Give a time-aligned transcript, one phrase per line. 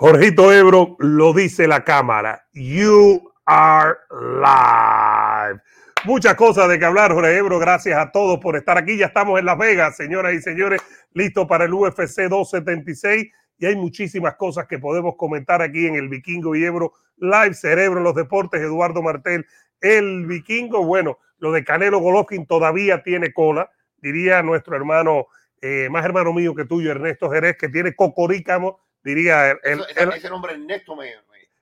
[0.00, 2.46] Jorgito Ebro lo dice la cámara.
[2.52, 5.60] You are live.
[6.04, 7.58] Muchas cosas de que hablar, Jorge Ebro.
[7.58, 8.96] Gracias a todos por estar aquí.
[8.96, 10.80] Ya estamos en Las Vegas, señoras y señores,
[11.14, 13.26] listos para el UFC 276.
[13.58, 17.98] Y hay muchísimas cosas que podemos comentar aquí en el Vikingo y Ebro Live, Cerebro
[17.98, 19.46] en los Deportes, Eduardo Martel,
[19.80, 20.84] el Vikingo.
[20.84, 25.26] Bueno, lo de Canelo Golovkin todavía tiene cola, diría nuestro hermano,
[25.60, 29.50] eh, más hermano mío que tuyo, Ernesto Jerez, que tiene cocorícamo diría.
[29.50, 31.14] El, el, ese nombre Ernesto me,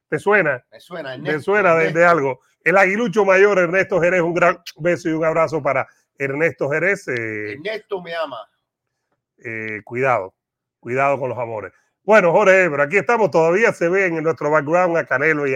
[0.08, 0.64] ¿Te suena?
[0.70, 2.40] Me suena, Ernesto, Me suena de, algo.
[2.62, 7.08] El aguilucho mayor, Ernesto Jerez, un gran beso y un abrazo para Ernesto Jerez.
[7.08, 8.48] Eh, Ernesto me ama.
[9.44, 10.34] Eh, cuidado,
[10.80, 11.72] cuidado con los amores.
[12.02, 15.54] Bueno, Jorge, pero aquí estamos, todavía se ve en nuestro background a Canelo y,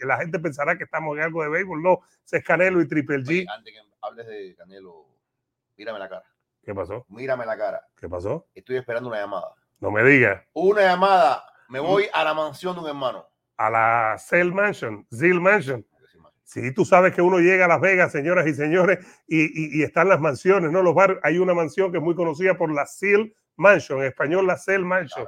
[0.00, 1.82] la gente pensará que estamos en algo de béisbol.
[1.82, 2.00] No,
[2.30, 3.46] es Canelo y Triple G.
[3.54, 5.06] antes que hables de Canelo,
[5.76, 6.24] mírame la cara.
[6.64, 7.04] ¿Qué pasó?
[7.08, 7.86] Mírame la cara.
[7.96, 8.46] ¿Qué pasó?
[8.54, 9.54] Estoy esperando una llamada.
[9.80, 10.42] No me digas.
[10.52, 11.44] Una llamada.
[11.68, 13.26] Me voy a la mansión de un hermano.
[13.56, 15.86] A la Zell Mansion, Zill Mansion.
[16.44, 20.20] Sí, tú sabes que uno llega a Las Vegas, señoras y señores, y, están las
[20.20, 20.82] mansiones, ¿no?
[20.82, 21.20] Los barrios.
[21.22, 24.84] Hay una mansión que es muy conocida por la Seal Mansion, en español la Zell
[24.84, 25.26] Mansion.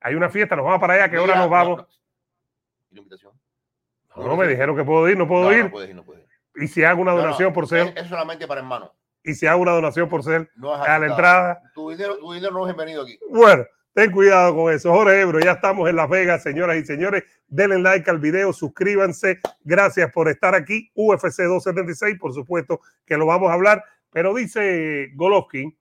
[0.00, 1.84] Hay una fiesta, nos vamos para allá, ¿qué hora nos vamos?
[2.90, 3.32] ¿Y la invitación?
[4.16, 5.64] No, me dijeron que puedo ir, no puedo ir.
[5.64, 6.64] No puedes ir, no puedes ir.
[6.64, 7.92] ¿Y si hago una donación por ser?
[7.96, 8.90] Es, solamente para hermanos.
[9.22, 11.62] ¿Y si hago una donación por ser a la entrada?
[11.72, 13.18] Tu dinero, tu dinero no es bienvenido aquí.
[13.30, 14.92] Bueno, Ten cuidado con eso.
[14.92, 17.22] Jorge Ebro, ya estamos en Las Vegas, señoras y señores.
[17.46, 19.38] Denle like al video, suscríbanse.
[19.62, 20.90] Gracias por estar aquí.
[20.94, 23.84] UFC 276, por supuesto que lo vamos a hablar.
[24.10, 25.78] Pero dice Golovkin,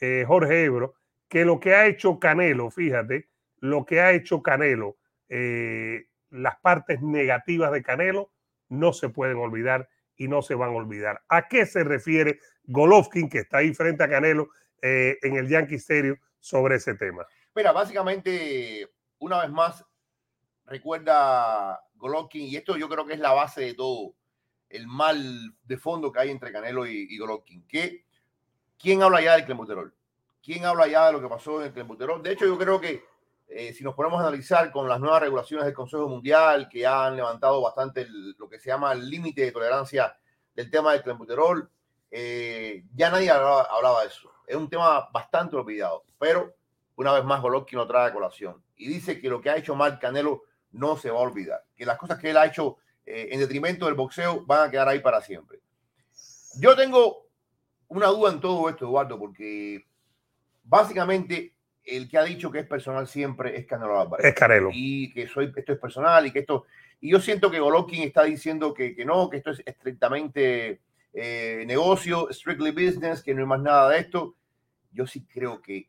[0.00, 0.94] eh, Jorge Ebro,
[1.28, 3.26] que lo que ha hecho Canelo, fíjate,
[3.58, 4.96] lo que ha hecho Canelo,
[5.28, 8.30] eh, las partes negativas de Canelo
[8.68, 11.22] no se pueden olvidar y no se van a olvidar.
[11.28, 14.50] ¿A qué se refiere Golovkin, que está ahí frente a Canelo
[14.82, 17.26] eh, en el Yankee Stadium, sobre ese tema?
[17.56, 19.82] Mira, básicamente, una vez más,
[20.66, 24.14] recuerda Golovkin, y esto yo creo que es la base de todo,
[24.68, 28.04] el mal de fondo que hay entre Canelo y, Golovkin, que
[28.78, 29.94] ¿quién habla ya del clenbuterol?
[30.42, 32.22] ¿Quién habla ya de lo que pasó en el clenbuterol?
[32.22, 33.02] De hecho, yo creo que
[33.48, 37.16] eh, si nos ponemos a analizar con las nuevas regulaciones del Consejo Mundial, que han
[37.16, 40.14] levantado bastante lo que se llama el límite de tolerancia
[40.54, 41.70] del tema del clenbuterol,
[42.10, 44.30] eh, ya nadie hablaba, hablaba, de eso.
[44.46, 46.54] Es un tema bastante olvidado, pero
[46.96, 49.74] una vez más Golovkin lo trae a colación y dice que lo que ha hecho
[49.74, 50.42] mal Canelo
[50.72, 53.86] no se va a olvidar, que las cosas que él ha hecho eh, en detrimento
[53.86, 55.60] del boxeo van a quedar ahí para siempre.
[56.58, 57.26] Yo tengo
[57.88, 59.86] una duda en todo esto, Eduardo, porque
[60.64, 61.54] básicamente
[61.84, 64.26] el que ha dicho que es personal siempre es Canelo Álvarez.
[64.26, 64.70] Es Canelo.
[64.72, 66.64] Y que soy, esto es personal y que esto...
[67.00, 70.80] Y yo siento que Golovkin está diciendo que, que no, que esto es estrictamente
[71.12, 74.34] eh, negocio, strictly business, que no hay más nada de esto.
[74.92, 75.88] Yo sí creo que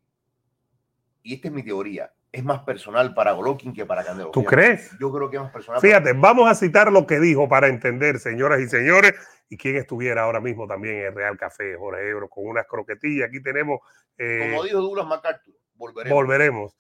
[1.27, 4.31] y esta es mi teoría, es más personal para Golovkin que para Canelo.
[4.31, 4.97] ¿Tú crees?
[4.97, 5.81] Yo creo que es más personal.
[5.81, 9.13] Fíjate, vamos a citar lo que dijo para entender, señoras y señores,
[9.49, 13.27] y quien estuviera ahora mismo también en Real Café, Jorge Ebro, con unas croquetillas.
[13.27, 13.81] Aquí tenemos.
[14.17, 16.17] Eh, Como dijo Douglas MacArthur, volveremos.
[16.17, 16.77] Volveremos.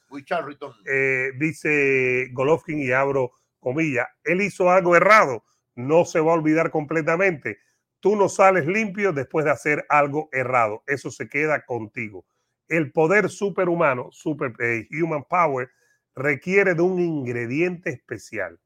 [0.85, 5.43] Eh, dice Golovkin y abro comillas, él hizo algo errado,
[5.75, 7.59] no se va a olvidar completamente.
[7.99, 12.23] Tú no sales limpio después de hacer algo errado, eso se queda contigo
[12.67, 15.69] el poder superhumano, super eh, human power,
[16.15, 18.59] requiere de un ingrediente especial.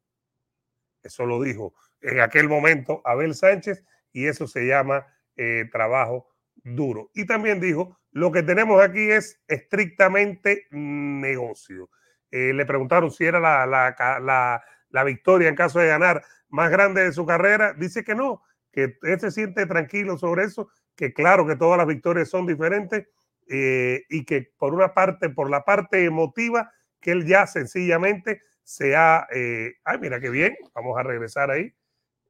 [1.04, 6.30] Eso lo dijo en aquel momento Abel Sánchez y eso se llama eh, trabajo
[6.64, 7.12] duro.
[7.14, 11.90] Y también dijo, lo que tenemos aquí es estrictamente negocio.
[12.30, 17.04] Eh, le preguntaron si era la, la, la, victoria en caso de ganar más grande
[17.04, 17.74] de su carrera.
[17.74, 21.88] Dice que no, que él se siente tranquilo sobre eso, que claro que todas las
[21.88, 23.08] victorias son diferentes
[23.50, 28.96] eh, y que por una parte, por la parte emotiva, que él ya sencillamente se
[28.96, 29.28] ha...
[29.34, 31.74] Eh, ay, mira qué bien, vamos a regresar ahí.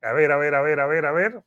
[0.02, 1.44] A ver, a ver, a ver, a ver, a ver.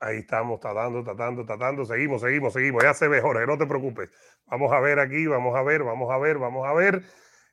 [0.00, 1.84] Ahí estamos tratando, tratando, tratando.
[1.84, 2.84] Seguimos, seguimos, seguimos.
[2.84, 4.10] Ya se ve, Jorge, no te preocupes.
[4.46, 7.02] Vamos a ver aquí, vamos a ver, vamos a ver, vamos a ver.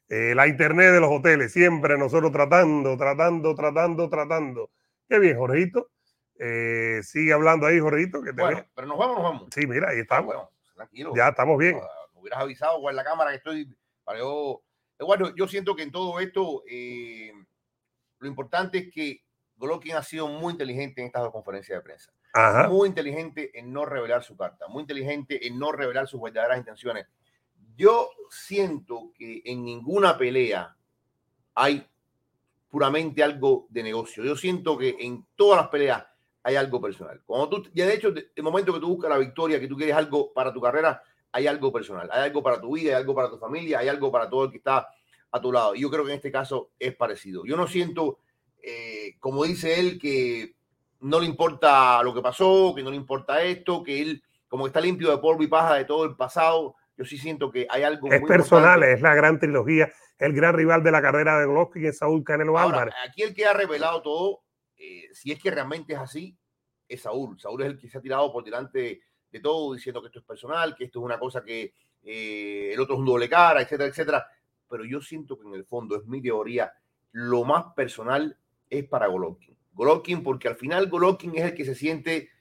[0.10, 4.70] Eh, la internet de los hoteles, siempre nosotros tratando, tratando, tratando, tratando.
[5.10, 5.90] Qué bien, Jorgito.
[6.38, 8.22] Eh, sigue hablando ahí, Jorgito.
[8.22, 9.48] Que te bueno, pero nos vamos, nos vamos.
[9.52, 10.28] Sí, mira, ahí estamos.
[10.28, 11.14] Bueno, tranquilo.
[11.16, 11.80] Ya estamos bien.
[12.14, 13.76] Me hubieras avisado con la cámara que estoy.
[14.04, 14.62] Para yo,
[15.00, 17.34] bueno, yo siento que en todo esto eh,
[18.20, 19.24] lo importante es que
[19.56, 22.12] Golovkin ha sido muy inteligente en estas dos conferencias de prensa
[22.70, 27.08] muy inteligente en no revelar su carta, muy inteligente en no revelar sus verdaderas intenciones.
[27.78, 30.76] Yo siento que en ninguna pelea
[31.54, 31.86] hay
[32.70, 34.24] puramente algo de negocio.
[34.24, 36.06] Yo siento que en todas las peleas
[36.44, 37.22] hay algo personal.
[37.26, 39.96] Cuando tú, ya de hecho, el momento que tú buscas la victoria, que tú quieres
[39.96, 43.30] algo para tu carrera, hay algo personal, hay algo para tu vida, hay algo para
[43.30, 44.88] tu familia, hay algo para todo el que está
[45.32, 45.74] a tu lado.
[45.74, 47.46] Y yo creo que en este caso es parecido.
[47.46, 48.20] Yo no siento,
[48.62, 50.56] eh, como dice él, que
[51.06, 54.70] no le importa lo que pasó, que no le importa esto, que él como que
[54.70, 56.76] está limpio de polvo y paja de todo el pasado.
[56.98, 58.12] Yo sí siento que hay algo.
[58.12, 61.98] Es personal, es la gran trilogía el gran rival de la carrera de Golovkin es
[61.98, 62.94] Saúl Canelo Álvarez.
[63.08, 64.44] Aquí el que ha revelado todo,
[64.78, 66.38] eh, si es que realmente es así,
[66.88, 67.40] es Saúl.
[67.40, 70.26] Saúl es el que se ha tirado por delante de todo, diciendo que esto es
[70.26, 71.74] personal, que esto es una cosa que
[72.04, 74.28] eh, el otro es un doble cara, etcétera, etcétera.
[74.70, 76.72] Pero yo siento que en el fondo, es mi teoría,
[77.12, 78.38] lo más personal
[78.70, 79.55] es para Golovkin.
[79.76, 82.32] Golovkin, porque al final Golovkin es el que se siente,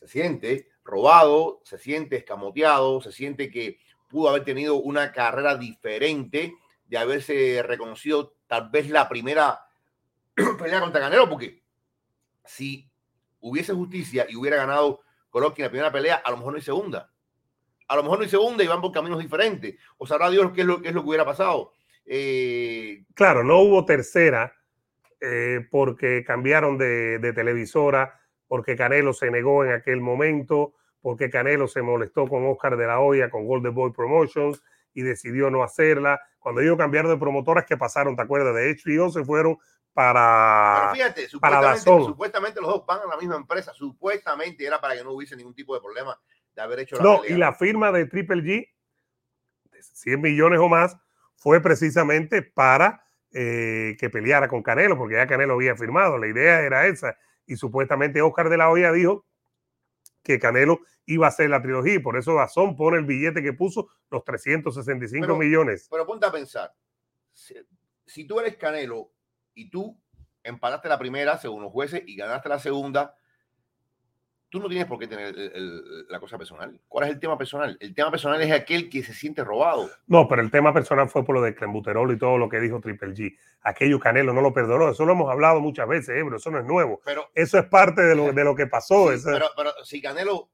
[0.00, 6.54] se siente robado, se siente escamoteado, se siente que pudo haber tenido una carrera diferente
[6.86, 9.60] de haberse reconocido tal vez la primera
[10.58, 11.62] pelea contra Canelo, porque
[12.44, 12.90] si
[13.40, 17.12] hubiese justicia y hubiera ganado Golovkin la primera pelea, a lo mejor no hay segunda.
[17.86, 19.76] A lo mejor no hay segunda y van por caminos diferentes.
[19.98, 21.72] O sabrá Dios qué es lo, qué es lo que hubiera pasado.
[22.06, 24.57] Eh, claro, no hubo tercera
[25.20, 31.68] eh, porque cambiaron de, de, televisora, porque Canelo se negó en aquel momento, porque Canelo
[31.68, 34.62] se molestó con Oscar de la Hoya, con Golden Boy Promotions
[34.94, 36.20] y decidió no hacerla.
[36.38, 38.16] Cuando ellos cambiaron de promotoras, ¿qué pasaron?
[38.16, 38.54] ¿Te acuerdas?
[38.54, 39.58] De HBO se fueron
[39.92, 40.92] para.
[40.92, 43.72] Pero fíjate, supuestamente, supuestamente los dos van a la misma empresa.
[43.74, 46.18] Supuestamente era para que no hubiese ningún tipo de problema
[46.54, 48.68] de haber hecho la No, y la firma de Triple G,
[49.70, 50.96] de 100 millones o más,
[51.36, 56.18] fue precisamente para eh, que peleara con Canelo, porque ya Canelo había firmado.
[56.18, 57.16] La idea era esa.
[57.46, 59.26] Y supuestamente Oscar de la Hoya dijo
[60.22, 63.54] que Canelo iba a ser la trilogía y por eso Dazón pone el billete que
[63.54, 65.88] puso, los 365 millones.
[65.90, 66.72] Pero ponte a pensar,
[67.32, 69.12] si, tú eres Canelo
[69.54, 69.98] y tú
[70.42, 73.16] empataste la primera según los jueces y ganaste la segunda,
[74.50, 75.34] tú no tienes por qué tener
[76.08, 76.80] la cosa personal.
[76.88, 77.76] ¿Cuál es el tema personal?
[77.80, 79.90] El tema personal es aquel que se siente robado.
[80.06, 82.80] No, pero el tema personal fue por lo de Clembuterol y todo lo que dijo
[82.80, 83.36] Triple G.
[83.62, 84.88] Aquello Canelo no lo perdonó.
[84.90, 86.22] Eso lo hemos hablado muchas veces, ¿eh?
[86.24, 87.00] pero eso no es nuevo.
[87.04, 89.10] Pero, eso es parte de lo, de lo que pasó.
[89.24, 90.50] pero, pero si Canelo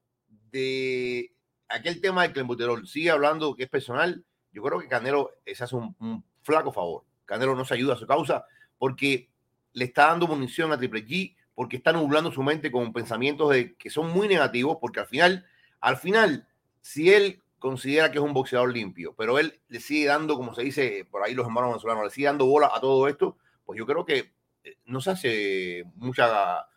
[0.51, 1.31] de
[1.69, 5.75] aquel tema de Clembuterol sigue hablando que es personal, yo creo que Canelo se hace
[5.75, 7.03] un, flaco favor.
[7.25, 8.45] Canelo no se ayuda a su causa
[8.77, 9.29] porque
[9.73, 13.75] le está dando munición a Triple G, porque está nublando su mente con pensamientos de,
[13.75, 15.45] que son muy negativos, porque al final,
[15.79, 16.47] al final,
[16.81, 20.61] si él considera que es un boxeador limpio, pero él le sigue dando, como se
[20.61, 23.87] dice por ahí los hermanos venezolanos, le sigue dando bola a todo esto, pues yo
[23.87, 26.67] creo que eh, no se hace mucha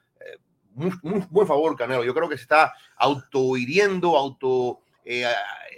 [0.79, 0.93] muy,
[1.31, 2.05] buen favor, Canelo.
[2.05, 5.27] Yo creo que se está autohiriendo, auto eh,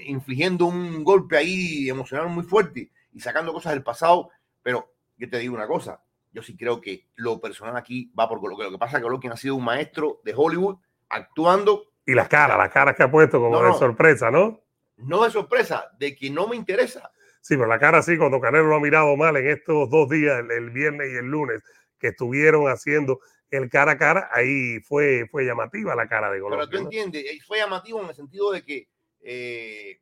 [0.06, 4.30] infligiendo un golpe ahí emocional muy fuerte y sacando cosas del pasado.
[4.62, 8.42] Pero yo te digo una cosa, yo sí creo que lo personal aquí va por
[8.42, 10.78] lo que, lo que pasa es que Golovkin ha sido un maestro de Hollywood
[11.08, 11.92] actuando.
[12.06, 14.60] Y las caras, las caras que ha puesto como de sorpresa, ¿no?
[14.96, 17.10] No de sorpresa, de que no me interesa.
[17.40, 20.44] Sí, pero la cara sí, cuando Canelo lo ha mirado mal en estos dos días,
[20.50, 21.62] el viernes y el lunes,
[21.98, 26.68] que estuvieron haciendo el cara a cara, ahí fue, fue llamativa la cara de Golovkin.
[26.68, 28.88] Pero tú entiendes, fue llamativo en el sentido de que
[29.22, 30.00] eh,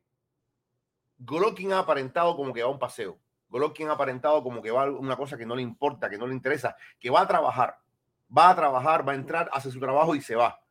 [1.17, 3.19] Golovkin ha aparentado como que va a un paseo.
[3.49, 6.33] Golovkin ha aparentado como que va una cosa que no le importa, que no le
[6.33, 7.77] interesa, que va a trabajar.
[8.35, 10.61] Va a trabajar, va a entrar, hace su trabajo y se va.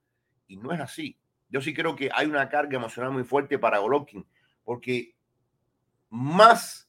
[0.46, 1.18] Y no es así.
[1.48, 4.26] Yo sí creo que hay una carga emocional muy fuerte para Golovkin,
[4.64, 5.14] porque
[6.10, 6.88] más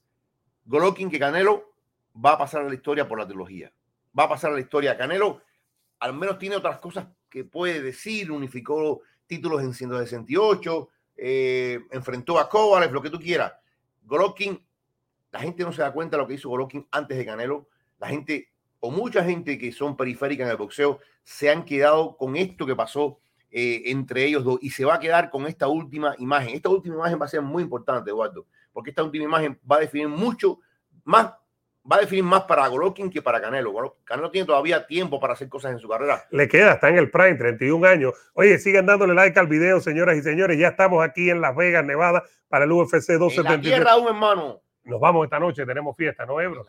[0.66, 1.74] Golovkin que Canelo
[2.14, 3.72] va a pasar a la historia por la trilogía.
[4.18, 4.98] Va a pasar a la historia.
[4.98, 5.42] Canelo
[6.00, 12.50] al menos tiene otras cosas que puede decir, unificó títulos en 168, eh, enfrentó a
[12.50, 13.54] Kovalev, lo que tú quieras.
[14.04, 14.60] Golovkin,
[15.32, 17.68] la gente no se da cuenta de lo que hizo Golovkin antes de Canelo.
[18.00, 22.36] La gente, o mucha gente que son periféricas en el boxeo, se han quedado con
[22.36, 23.20] esto que pasó
[23.52, 26.56] eh, entre ellos dos y se va a quedar con esta última imagen.
[26.56, 29.80] Esta última imagen va a ser muy importante, Eduardo, porque esta última imagen va a
[29.80, 30.60] definir mucho
[31.04, 31.34] más
[31.90, 33.98] va a definir más para Golovkin que para Canelo.
[34.04, 36.24] Canelo tiene todavía tiempo para hacer cosas en su carrera.
[36.30, 38.14] Le queda, está en el prime, 31 años.
[38.34, 40.58] Oye, sigan dándole like al video, señoras y señores.
[40.60, 43.38] Ya estamos aquí en Las Vegas, Nevada, para el UFC 273.
[43.38, 44.62] En la tierra un hermano.
[44.84, 46.66] Nos vamos esta noche, tenemos fiesta, ¿no, Ebro?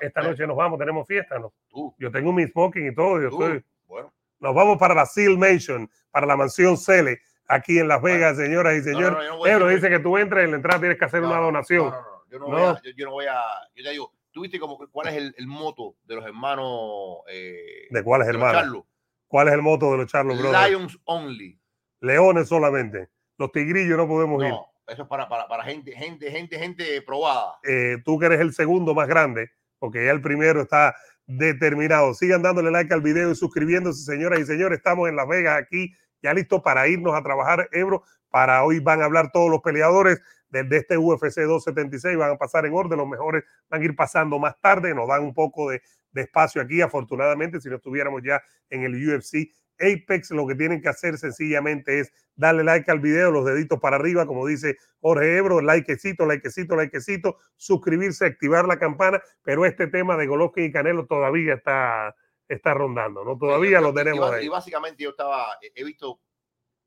[0.00, 1.52] Esta noche nos vamos, tenemos fiesta, ¿no?
[1.98, 3.20] Yo tengo mi smoking y todo.
[3.20, 3.64] Yo estoy...
[3.86, 4.12] bueno.
[4.38, 8.78] Nos vamos para la Seal Mansion, para la mansión Cele, aquí en Las Vegas, señoras
[8.78, 9.18] y señores.
[9.44, 11.90] Ebro dice que tú entres en la entrada tienes que hacer una donación.
[11.90, 12.20] No, no, no.
[12.30, 13.42] Yo no, voy a, yo no voy a.
[13.74, 17.18] Yo te digo, ¿Tuviste como cuál es el, el moto de los hermanos?
[17.28, 18.84] Eh, ¿De cuáles hermanos?
[19.26, 21.58] ¿Cuál es el moto de los Charlos Lions only.
[22.00, 23.08] Leones solamente.
[23.38, 24.52] Los tigrillos no podemos ir.
[24.90, 27.58] Eso es para, para, para, gente, gente, gente, gente probada.
[27.62, 32.12] Eh, tú que eres el segundo más grande, porque ya el primero está determinado.
[32.12, 34.78] Sigan dándole like al video y suscribiéndose, señoras y señores.
[34.78, 38.02] Estamos en Las Vegas aquí, ya listo para irnos a trabajar, Ebro.
[38.30, 42.66] Para hoy van a hablar todos los peleadores de, este UFC 276, van a pasar
[42.66, 45.80] en orden, los mejores van a ir pasando más tarde, nos dan un poco de
[46.14, 50.88] espacio aquí, afortunadamente, si no estuviéramos ya en el UFC Apex, lo que tienen que
[50.88, 55.60] hacer sencillamente es darle like al video, los deditos para arriba, como dice Jorge Ebro,
[55.60, 61.54] likecito, likecito, likecito, suscribirse, activar la campana, pero este tema de Golovkin y Canelo todavía
[61.54, 62.14] está,
[62.48, 63.36] está rondando, ¿no?
[63.38, 64.42] Todavía lo tenemos.
[64.42, 66.20] Y, básicamente yo estaba, he visto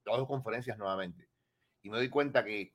[0.06, 1.28] las dos conferencias nuevamente
[1.82, 2.74] y me doy cuenta que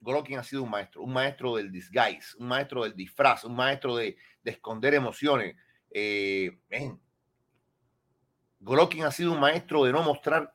[0.00, 3.96] Golovkin ha sido un maestro, un maestro del disguise, un maestro del disfraz, un maestro
[3.96, 5.56] de, esconder emociones.
[5.90, 6.58] Eh,
[8.62, 10.54] Golovkin ha sido un maestro de no mostrar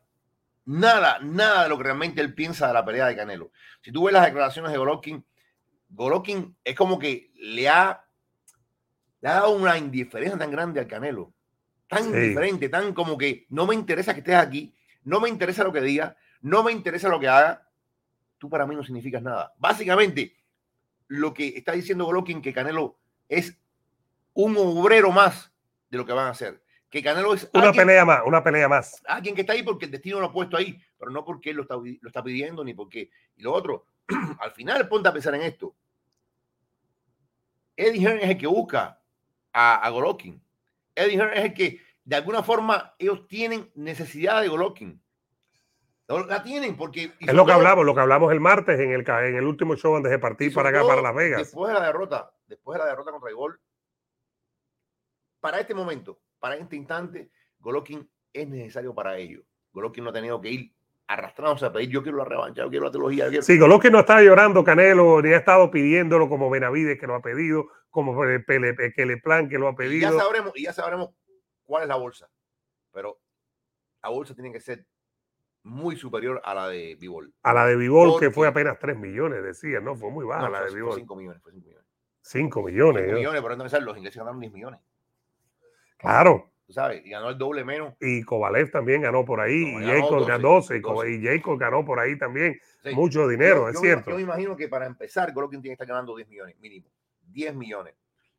[0.66, 3.52] nada, nada de lo que realmente él piensa de la pelea de Canelo.
[3.82, 5.26] Si tú ves las declaraciones de Golovkin,
[5.90, 8.04] Golovkin es como que le ha,
[9.20, 11.34] dado una indiferencia tan grande al Canelo.
[11.88, 14.74] Tan indiferente, tan como que no me interesa que estés aquí,
[15.04, 17.68] no me interesa lo que digas, no me interesa lo que haga.
[18.38, 19.54] Tú para mí no significas nada.
[19.58, 20.34] Básicamente,
[21.08, 22.98] lo que está diciendo Golovkin, que Canelo
[23.28, 23.58] es
[24.34, 25.52] un obrero más
[25.90, 26.62] de lo que van a hacer
[26.98, 29.04] que Canelo es una pelea más, una pelea más.
[29.06, 31.58] Alguien que está ahí porque el destino lo ha puesto ahí, pero no porque él
[31.58, 33.12] lo está, lo está pidiendo ni porque.
[33.36, 33.86] Y lo otro,
[34.39, 35.75] al final ponte a pensar en esto.
[37.75, 39.00] Eddie Hearn es el que busca
[39.54, 40.42] a, a Golovkin.
[40.96, 45.00] Eddie Hearn es el que, de alguna forma, ellos tienen necesidad de Golovkin.
[46.08, 47.13] La tienen porque...
[47.20, 49.96] Es lo que hablamos, lo que hablamos el martes en el, en el último show
[49.96, 51.39] antes de partir para acá, para Las Vegas.
[51.42, 53.60] Después de la derrota, después de la derrota contra Igor,
[55.39, 59.44] para este momento, para este instante, Golovkin es necesario para ello.
[59.72, 60.74] Golovkin no ha tenido que ir
[61.08, 63.41] arrastrándose a pedir, yo quiero la revancha, yo quiero la trilogía.
[63.41, 67.22] Sí, Golovkin no está llorando Canelo, ni ha estado pidiéndolo como Benavides que lo ha
[67.22, 69.96] pedido, como el Plan que lo ha pedido.
[69.96, 71.12] Y ya sabremos, y ya sabremos
[71.63, 72.29] cuál es la bolsa.
[72.91, 73.20] Pero
[74.03, 74.86] la bolsa tiene que ser
[75.63, 77.34] muy superior a la de Vivol.
[77.44, 79.96] A la de Vivol, que fue apenas 3 millones, decía, ¿no?
[79.96, 80.96] Fue muy baja la de Vivol.
[80.96, 81.88] 5 millones, fue 5 millones.
[82.22, 83.03] 5 millones.
[83.06, 84.79] 5 millones, pero no los ingleses ganaron 10 millones.
[85.98, 86.50] Claro.
[86.70, 87.06] ¿Sabes?
[87.06, 87.94] Y ganó el doble menos.
[88.01, 89.75] Y Kovalev también ganó por ahí.
[89.77, 90.82] y Jacob ganó 12.
[91.10, 92.60] Y Jacob ganó por ahí también.
[92.94, 94.12] Mucho dinero, es cierto.
[94.12, 96.89] Yo me imagino que para empezar, Golovkin tiene que estar ganando 10 millones, mínimo.
[97.32, 97.94] 10 millones.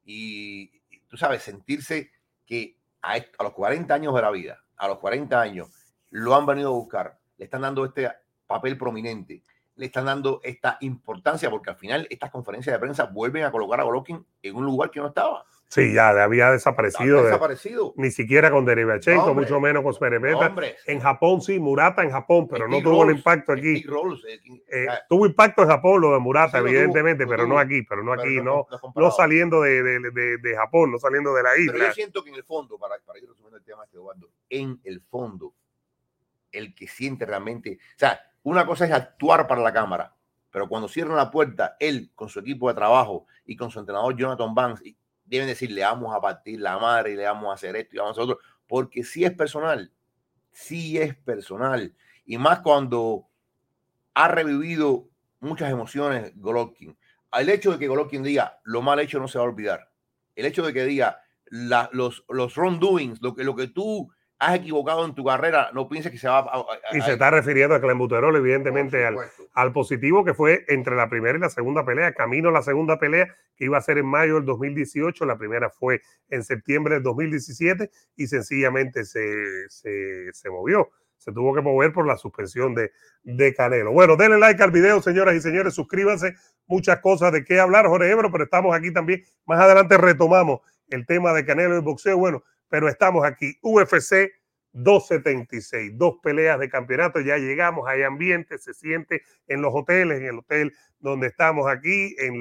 [0.04, 0.70] Y,
[1.06, 2.10] tú sabes, sentirse
[2.46, 5.68] que a, a, los 40 años de la vida, a los 40 años,
[6.10, 8.10] lo han venido a buscar, le están dando este
[8.46, 9.42] papel prominente,
[9.76, 13.80] le están dando esta importancia, porque al final estas conferencias de prensa vuelven a colocar
[13.80, 15.44] a Golovkin en un lugar que no estaba.
[15.68, 17.24] Sí, ya había desaparecido.
[17.24, 17.92] desaparecido.
[17.96, 20.54] ni siquiera con Derivachenko, mucho menos con Sperepeta.
[20.86, 23.84] en Japón sí, Murata en Japón, pero no tuvo el impacto aquí.
[24.26, 28.14] Eh, eh, tuvo impacto en Japón lo de Murata, evidentemente, pero no aquí, pero no
[28.14, 31.72] aquí, no, no, saliendo de, de, de, Japón, no saliendo de la isla.
[31.72, 34.80] Pero yo siento que en el fondo, para, para ir resumiendo el tema, Eduardo, en
[34.84, 35.52] el fondo,
[36.50, 40.14] el que siente realmente, o sea, una cosa es actuar para la cámara,
[40.50, 44.16] pero cuando cierran la puerta, él con su equipo de trabajo y con su entrenador
[44.16, 44.82] Jonathan Banks,
[45.28, 47.98] deben decir, le vamos a partir la madre y le vamos a hacer esto y
[47.98, 49.92] vamos a hacer otro, porque sí es personal,
[50.52, 51.94] sí es personal.
[52.24, 53.28] Y más cuando
[54.14, 55.08] ha revivido
[55.40, 56.98] muchas emociones Golovkin.
[57.32, 59.90] El hecho de que Golovkin diga, lo mal hecho no se va a olvidar.
[60.34, 61.20] El hecho de que diga,
[61.50, 66.12] los, los wrongdoings, lo que, lo que tú has equivocado en tu carrera, no pienses
[66.12, 66.64] que se va a...
[66.96, 69.16] y se está refiriendo a Clembuterol, evidentemente, al,
[69.52, 72.98] al, positivo que fue entre la primera y la segunda pelea, camino a la segunda
[72.98, 77.02] pelea, que iba a ser en mayo del 2018, la primera fue en septiembre del
[77.02, 80.88] 2017 y sencillamente se, se, se movió.
[81.16, 82.92] Se tuvo que mover por la suspensión de,
[83.24, 83.90] de Canelo.
[83.90, 86.36] Bueno, denle like al video, señoras y señores, suscríbanse.
[86.68, 89.24] Muchas cosas de qué hablar, Jorge Ebro, pero estamos aquí también.
[89.44, 92.16] Más adelante retomamos el tema de Canelo y boxeo.
[92.16, 93.58] Bueno, pero estamos aquí.
[93.62, 94.30] UFC
[94.72, 100.26] 276, dos peleas de campeonato, ya llegamos, hay ambiente, se siente en los hoteles, en
[100.26, 102.40] el hotel donde estamos aquí, en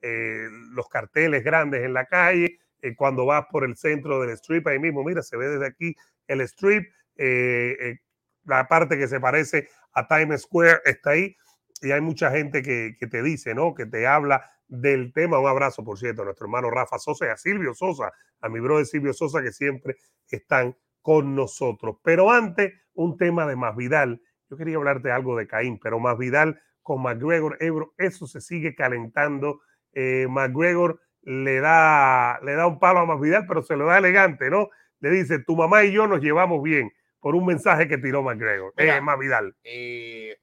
[0.00, 4.66] eh, los carteles grandes en la calle, eh, cuando vas por el centro del strip,
[4.66, 5.94] ahí mismo, mira, se ve desde aquí
[6.26, 7.98] el strip, eh,
[8.44, 11.36] la parte que se parece a Times Square está ahí,
[11.82, 13.74] y hay mucha gente que, que te dice, ¿no?
[13.74, 15.38] Que te habla del tema.
[15.38, 18.58] Un abrazo, por cierto, a nuestro hermano Rafa Sosa y a Silvio Sosa, a mi
[18.58, 19.96] brother Silvio Sosa, que siempre
[20.28, 21.96] están con nosotros.
[22.02, 24.22] Pero antes, un tema de Más Vidal.
[24.48, 28.74] Yo quería hablarte algo de Caín, pero Más Vidal con McGregor, Ebro, eso se sigue
[28.74, 29.60] calentando.
[29.92, 33.98] Eh, McGregor le da, le da un palo a Más Vidal, pero se lo da
[33.98, 34.68] elegante, ¿no?
[35.00, 38.72] Le dice, tu mamá y yo nos llevamos bien por un mensaje que tiró McGregor,
[38.76, 39.54] eh, Más Vidal.
[39.64, 40.38] Eh,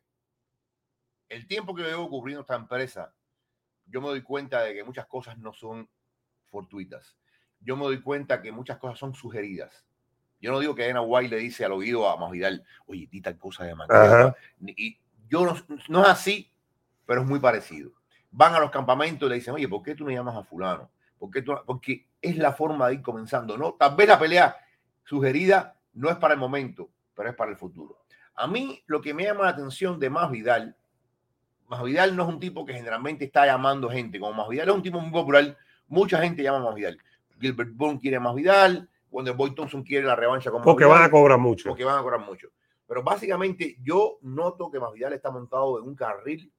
[1.29, 3.13] el tiempo que veo cubriendo esta empresa,
[3.89, 5.89] yo me doy cuenta de que muchas cosas no son
[6.45, 7.17] fortuitas.
[7.59, 9.85] Yo me doy cuenta que muchas cosas son sugeridas.
[10.41, 13.37] Yo no digo que Dana White le dice al oído a Masvidal, oye, di tal
[13.37, 14.35] cosa de McGregor.
[14.65, 15.55] Y yo no,
[15.89, 16.51] no es así,
[17.05, 17.91] pero es muy parecido.
[18.31, 20.89] Van a los campamentos y le dicen, oye, ¿por qué tú no llamas a fulano?
[21.17, 23.73] ¿Por qué tú Porque es la forma de ir comenzando, ¿no?
[23.73, 24.55] Tal vez la pelea
[25.03, 27.99] sugerida no es para el momento, pero es para el futuro.
[28.35, 30.77] A mí lo que me llama la atención de Masvidal,
[31.69, 34.99] Masvidal no es un tipo que generalmente está llamando gente, como Masvidal es un tipo
[34.99, 35.55] muy popular,
[35.87, 36.97] mucha gente llama a Masvidal.
[37.39, 41.37] Gilbert Bond quiere Masvidal, cuando Boy Thompson quiere la revancha con Porque van a cobrar
[41.37, 41.69] mucho.
[41.69, 42.49] Porque van a cobrar mucho.
[42.87, 46.51] Pero básicamente yo noto que Masvidal está montado en un carril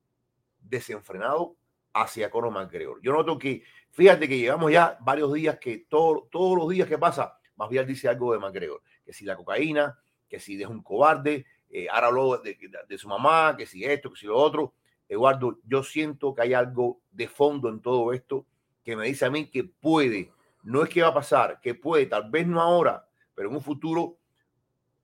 [0.60, 1.56] desenfrenado
[1.92, 3.00] hacia Conor McGregor.
[3.02, 6.98] Yo noto que, fíjate que llevamos ya varios días que todo, todos los días que
[6.98, 8.80] pasa, Masvidal dice algo de McGregor.
[9.04, 9.98] Que si la cocaína,
[10.28, 12.56] que si es un cobarde, eh, ahora habló de,
[12.88, 14.74] de, su mamá, que si esto, que si lo otro.
[15.10, 18.46] Eduardo, yo siento que hay algo de fondo en todo esto
[18.84, 22.06] que me dice a mí que puede, no es que va a pasar, que puede,
[22.06, 24.18] tal vez no ahora, pero en un futuro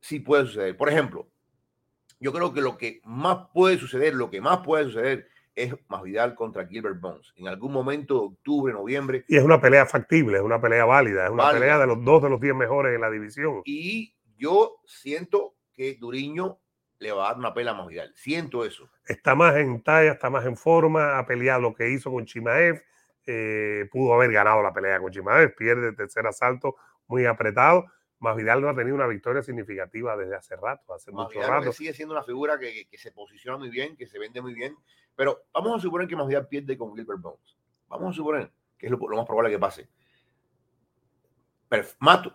[0.01, 0.77] sí puede suceder.
[0.77, 1.27] Por ejemplo,
[2.21, 6.37] yo creo que lo que más puede suceder, lo que más puede suceder es Masvidal
[6.37, 7.33] contra Gilbert Bones.
[7.35, 9.25] En algún momento de octubre, noviembre.
[9.27, 12.23] Y es una pelea factible, es una pelea válida, es una pelea de los dos
[12.23, 13.63] de los diez mejores en la división.
[13.65, 16.61] Y yo siento que Duriño
[17.01, 18.13] le va a dar una pelea a Masvidal.
[18.15, 18.89] Siento eso.
[19.07, 22.83] Está más en talla, está más en forma, ha peleado lo que hizo con Chimaev.
[23.27, 26.77] Eh, pudo haber ganado la pelea con Chimaev, pierde el tercer asalto
[27.09, 27.87] muy apretado
[28.19, 31.73] Masvidal no ha tenido una victoria significativa desde hace rato, hace mucho rato.
[31.73, 34.75] sigue siendo una figura que, que, se posiciona muy bien, que se vende muy bien,
[35.15, 37.57] pero vamos a suponer que Masvidal pierde con Gilbert Bones.
[37.89, 39.89] Vamos a suponer que es lo, más probable que pase.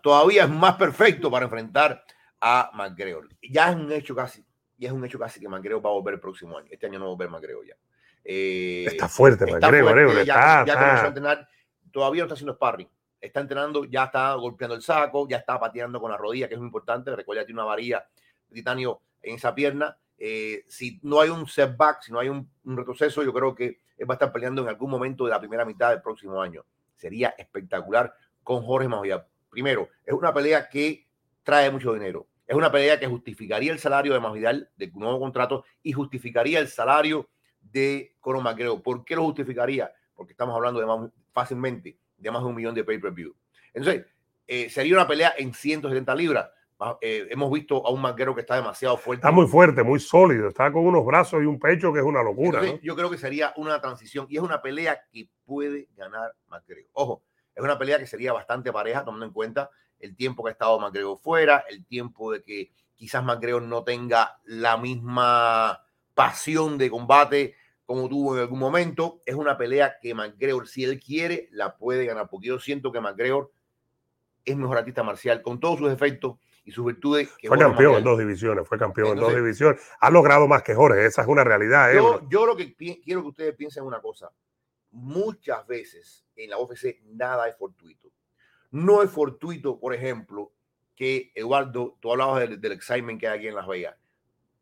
[0.01, 2.03] todavía es más perfecto para enfrentar
[2.39, 3.29] a McGregor.
[3.41, 4.45] Ya es un hecho casi,
[4.81, 6.67] ya es un hecho casi que McGregor va a volver el próximo año.
[6.71, 7.75] Este año no va a volver McGregor ya.
[8.23, 11.47] Eh, está fuerte McGregor, ya, ya, a entrenar,
[11.91, 12.87] todavía no está haciendo sparring
[13.21, 16.59] está entrenando, ya está golpeando el saco, ya está pateando con la rodilla, que es
[16.59, 17.15] muy importante.
[17.15, 18.05] Recuerda, tiene una varilla
[18.49, 19.95] de titanio en esa pierna.
[20.17, 24.09] Eh, si no hay un setback, si no hay un, retroceso, yo creo que él
[24.09, 26.65] va a estar peleando en algún momento de la primera mitad del próximo año.
[26.95, 28.13] Sería espectacular
[28.43, 29.25] con Jorge Masvidal.
[29.49, 31.07] Primero, es una pelea que
[31.43, 32.27] trae mucho dinero.
[32.51, 36.67] Es una pelea que justificaría el salario de Masvidal de nuevo contrato y justificaría el
[36.67, 37.29] salario
[37.61, 38.83] de Conor McGregor.
[38.83, 39.89] ¿Por qué lo justificaría?
[40.13, 43.33] Porque estamos hablando de más fácilmente de más de un millón de pay-per-view.
[43.73, 44.05] Entonces,
[44.47, 46.49] eh, sería una pelea en 170 libras.
[46.99, 49.21] Eh, hemos visto a un manquero que está demasiado fuerte.
[49.21, 50.49] Está muy fuerte, muy sólido.
[50.49, 52.61] Está con unos brazos y un pecho que es una locura.
[52.83, 56.91] Yo creo que sería una transición y es una pelea que puede ganar McGregor.
[56.91, 57.23] Ojo,
[57.55, 59.69] es una pelea que sería bastante pareja, tomando en cuenta
[60.01, 64.39] el tiempo que ha estado McGregor fuera, el tiempo de que quizás McGregor no tenga
[64.45, 65.83] la misma
[66.13, 69.21] pasión de combate como tuvo en algún momento.
[69.25, 73.01] Es una pelea que McGregor, si él quiere, la puede ganar, porque yo siento que
[73.01, 73.51] McGregor
[74.45, 77.29] es mejor artista marcial, con todos sus efectos y sus virtudes.
[77.45, 79.81] fue campeón en dos divisiones, fue campeón en dos divisiones.
[79.99, 81.91] Ha logrado más que Jorge, esa es una realidad.
[81.91, 81.95] ¿eh?
[81.95, 84.31] Yo, yo lo que quiero que ustedes piensen una cosa.
[84.91, 88.11] Muchas veces en la UFC nada es fortuito.
[88.71, 90.53] No es fortuito, por ejemplo,
[90.95, 93.95] que Eduardo, tú hablabas del, del excitement que hay aquí en Las Vegas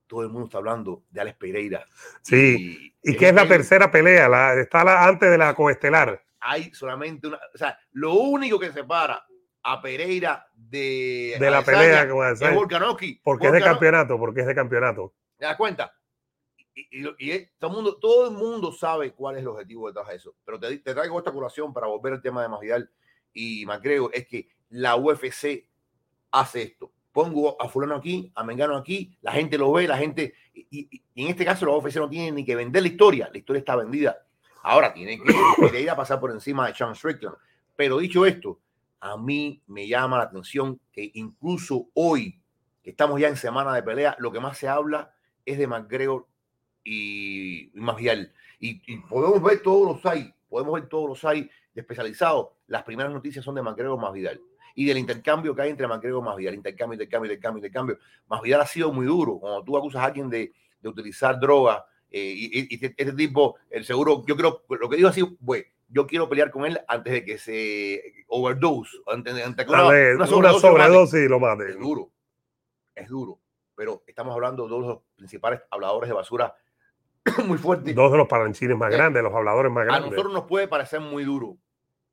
[0.10, 1.86] todo el mundo está hablando de Alex Pereira.
[2.24, 6.26] Sí, y, que es la tercera pelea, la, está la, antes de la coestelar.
[6.39, 9.24] Hay solamente una, o sea, lo único que separa
[9.62, 13.22] a Pereira de, de la pelea que a Volkanovski.
[13.24, 15.13] Porque es de campeonato, porque es de campeonato.
[15.38, 15.93] ¿Te das cuenta?
[16.74, 17.04] Y,
[17.60, 20.36] todo, el mundo, todo el mundo sabe cuál es el objetivo detrás de eso.
[20.43, 22.89] Pero te, te traigo esta curación para volver al tema de Masvidal
[23.39, 25.67] y Macreo, es que la UFC
[26.32, 30.34] hace esto pongo a fulano aquí, a Mengano aquí, la gente lo ve, la gente,
[30.54, 33.60] y, en este caso los UFC no tienen ni que vender la historia, la historia
[33.60, 34.25] está vendida.
[34.63, 37.36] Ahora tienen que ir a pasar por encima de Sean Strickland.
[37.75, 38.60] Pero dicho esto,
[38.99, 42.39] a mí me llama la atención que incluso hoy,
[42.84, 45.13] que estamos ya en semana de pelea, lo que más se habla
[45.45, 46.28] es de McGregor
[46.84, 47.82] y, y
[48.60, 52.47] Y, y, podemos ver todos los hay, podemos ver todos los hay de especializados.
[52.67, 54.41] Las primeras noticias son de McGregor más Vidal
[54.75, 56.55] y del intercambio que hay entre Macgregor y Masvidal.
[56.55, 57.99] Intercambio, intercambio, intercambio, intercambio.
[58.27, 59.38] Masvidal ha sido muy duro.
[59.38, 63.83] Cuando tú acusas a alguien de, de utilizar droga eh, y, y, este tipo, el
[63.83, 67.25] seguro, yo creo, lo que digo así, pues, yo quiero pelear con él antes de
[67.25, 71.71] que se overdose, antes, antes que una, una, sobredosis, y lo mate.
[71.71, 72.12] Es duro,
[72.95, 73.39] es duro.
[73.75, 76.55] Pero estamos hablando de los principales habladores de basura
[77.45, 77.95] muy fuertes.
[77.95, 80.08] Dos de los palanchines más eh, grandes, los habladores más grandes.
[80.08, 81.58] A nosotros nos puede parecer muy duro,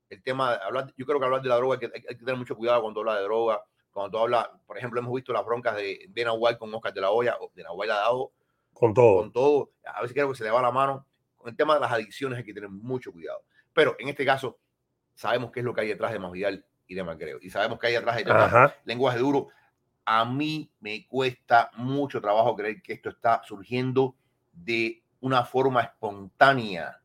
[0.08, 2.36] el tema, hablar, yo creo que hablar de la droga hay que, hay que tener
[2.36, 5.74] mucho cuidado cuando habla de droga, cuando tú hablas, por ejemplo, hemos visto las broncas
[5.76, 8.32] de Dana White con Oscar de la Hoya, Dana White ha dado
[8.76, 9.20] con todo.
[9.20, 9.70] Con todo.
[9.86, 11.06] A veces creo que se le va la mano.
[11.34, 13.42] Con el tema de las adicciones hay que tener mucho cuidado.
[13.72, 14.58] Pero en este caso,
[15.14, 17.38] sabemos qué es lo que hay detrás de Masvidal y de Macreo.
[17.40, 19.48] Y sabemos que hay detrás de lenguaje duro.
[20.04, 24.14] A mí me cuesta mucho trabajo creer que esto está surgiendo
[24.56, 27.00] de una forma espontánea.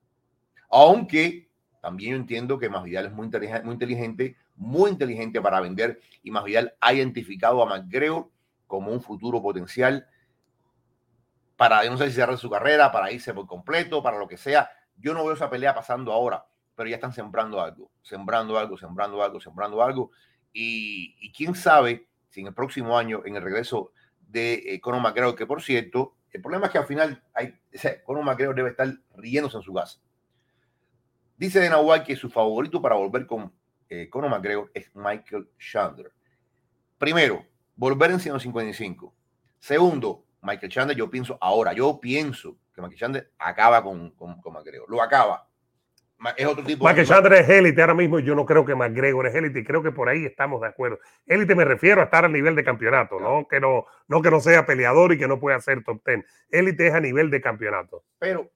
[0.69, 1.49] Aunque
[1.81, 6.31] también yo entiendo que Masvidal es muy inteligente, muy inteligente, muy inteligente para vender y
[6.31, 8.29] Masvidal ha identificado a McGregor
[8.67, 10.07] como un futuro potencial
[11.57, 14.69] para, no sé si cerrar su carrera, para irse por completo, para lo que sea.
[14.97, 19.21] Yo no veo esa pelea pasando ahora, pero ya están sembrando algo, sembrando algo, sembrando
[19.21, 20.11] algo, sembrando algo.
[20.53, 25.35] Y, quién sabe si en el próximo año, en el regreso de eh, Conor McGregor,
[25.35, 27.59] que por cierto, el problema es que al final hay,
[28.03, 29.99] Conor McGregor debe estar riéndose en su casa
[31.41, 33.51] Dice Dana White que su favorito para volver con
[33.89, 36.13] eh, Conor McGregor es Michael Chandler.
[36.99, 37.43] Primero,
[37.75, 39.11] volver en 155.
[39.57, 44.87] Segundo, Michael Chandler, yo pienso ahora, yo pienso que Michael Chandler acaba con, con, McGregor.
[44.87, 45.49] Lo acaba.
[46.38, 48.19] Es otro tipo Michael Chandler es élite ahora mismo.
[48.19, 50.99] Yo no creo que McGregor es élite y creo que por ahí estamos de acuerdo.
[51.25, 53.47] Élite me refiero a estar a nivel de campeonato, ¿no?
[53.47, 56.25] Que no, no que no sea peleador y que no pueda ser top ten.
[56.49, 58.03] Élite es a nivel de campeonato.
[58.19, 58.51] Pero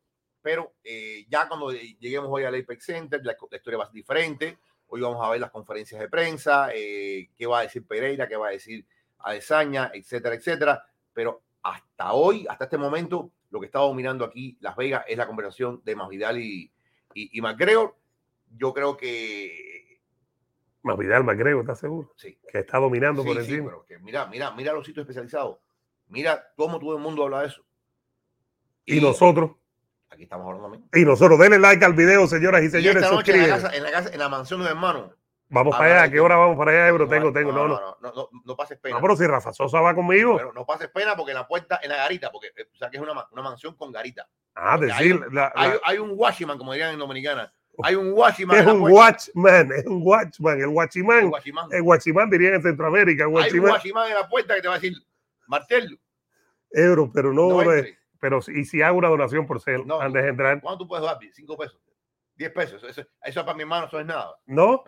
[0.46, 4.60] pero eh, ya cuando lleguemos hoy al Apex Center, la, historia va a ser diferente.
[4.86, 8.36] Hoy vamos a ver las conferencias de prensa, eh, qué va a decir Pereira, qué
[8.36, 8.86] va a decir
[9.18, 10.86] Adesaña, etcétera, etcétera.
[11.14, 15.26] Pero hasta hoy, hasta este momento, lo que está dominando aquí Las Vegas es la
[15.26, 16.72] conversación de Masvidal y,
[17.16, 17.96] y, y McGregor.
[18.58, 19.76] Yo creo que
[20.86, 22.14] Masvidal, McGregor, ¿estás seguro?
[22.16, 22.38] Sí.
[22.48, 23.58] Que está dominando por encima.
[23.58, 25.58] Sí, pero que mira, mira, mira los sitios especializados.
[26.10, 27.66] Mira cómo todo el mundo habla de eso.
[28.86, 29.52] y nosotros.
[30.10, 33.02] Aquí estamos hablando Y nosotros, denle like al video, señoras y señores.
[33.02, 35.12] esta noche en la, casa, en, la casa, en la mansión de hermano.
[35.56, 37.08] Vamos para allá, ¿a qué hora vamos para allá, Ebro?
[37.08, 37.80] tengo, tengo, no, no.
[38.02, 38.96] No, no, no, pases pena.
[38.96, 40.36] No, pero si Rafa Sosa va conmigo.
[40.36, 42.90] Pero no pases pena porque en la puerta, en la garita, porque eh, o sea
[42.90, 44.28] que es una, una mansión con garita.
[44.54, 45.18] Ah, decir.
[45.86, 47.54] Hay, un watchman, como dirían en Dominicana.
[47.84, 48.58] Hay un watchman.
[48.60, 50.60] Es un watchman, es un watchman.
[50.60, 51.32] El watchman.
[51.72, 53.24] El watchman, dirían en Centroamérica.
[53.24, 54.94] Hay un watchman en la puerta que te va a decir,
[55.48, 55.98] Martel.
[56.70, 57.64] Ebro, pero no.
[57.64, 57.72] no
[58.20, 60.60] pero y si hago una donación por ser antes de entrar.
[60.60, 61.18] ¿Cuánto tú puedes dar?
[61.32, 61.80] ¿Cinco pesos?
[62.36, 62.84] ¿Diez pesos?
[62.84, 64.36] Eso, eso, para mi hermano eso es nada.
[64.46, 64.84] ¿No?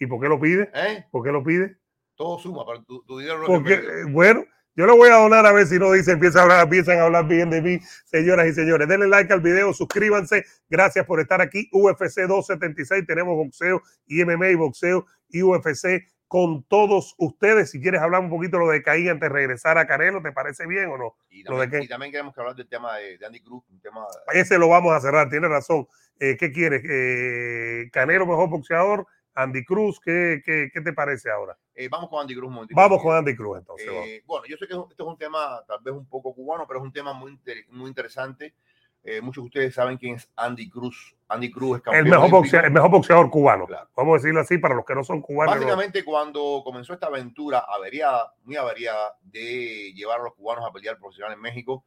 [0.00, 0.70] ¿Y por qué lo pide?
[0.74, 1.04] ¿Eh?
[1.10, 1.76] ¿Por qué lo pide?
[2.16, 5.52] Todo suma, pero tu, dinero no Porque, eh, Bueno, yo lo voy a donar a
[5.52, 8.54] ver si no dice, empiezan a hablar, empiezan a hablar bien de mí, señoras y
[8.54, 8.88] señores.
[8.88, 10.46] Denle like al video, suscríbanse.
[10.70, 11.68] Gracias por estar aquí.
[11.70, 17.70] UFC 276, tenemos boxeo y MMA y boxeo y UFC con todos ustedes.
[17.70, 20.32] Si quieres hablar un poquito de lo de Caín antes de regresar a Canelo, ¿te
[20.32, 21.16] parece bien o no?
[21.28, 23.64] Y también, queremos hablar del tema de, Andy Cruz.
[23.68, 24.06] Un tema...
[24.32, 25.86] Ese lo vamos a cerrar, tiene razón.
[26.18, 26.82] Eh, ¿Qué quieres?
[26.88, 29.06] Eh, ¿Canelo mejor boxeador?
[29.42, 31.56] Andy Cruz, ¿qué, qué, qué te parece ahora?
[31.74, 32.52] Eh, vamos con Andy Cruz.
[32.70, 34.22] Vamos con Andy Cruz entonces.
[34.26, 36.84] bueno, yo sé que esto es un tema tal vez un poco cubano, pero es
[36.84, 37.38] un tema muy,
[37.70, 38.54] muy interesante
[39.02, 41.16] eh, muchos de ustedes saben quién es Andy Cruz.
[41.28, 43.66] Andy Cruz es campeón el mejor, boxeador, el mejor boxeador cubano.
[43.96, 45.54] Vamos a decirlo así para los que no son cubanos.
[45.54, 50.98] Básicamente, cuando comenzó esta aventura averiada, muy averiada, de llevar a los cubanos a pelear
[50.98, 51.84] profesional en México,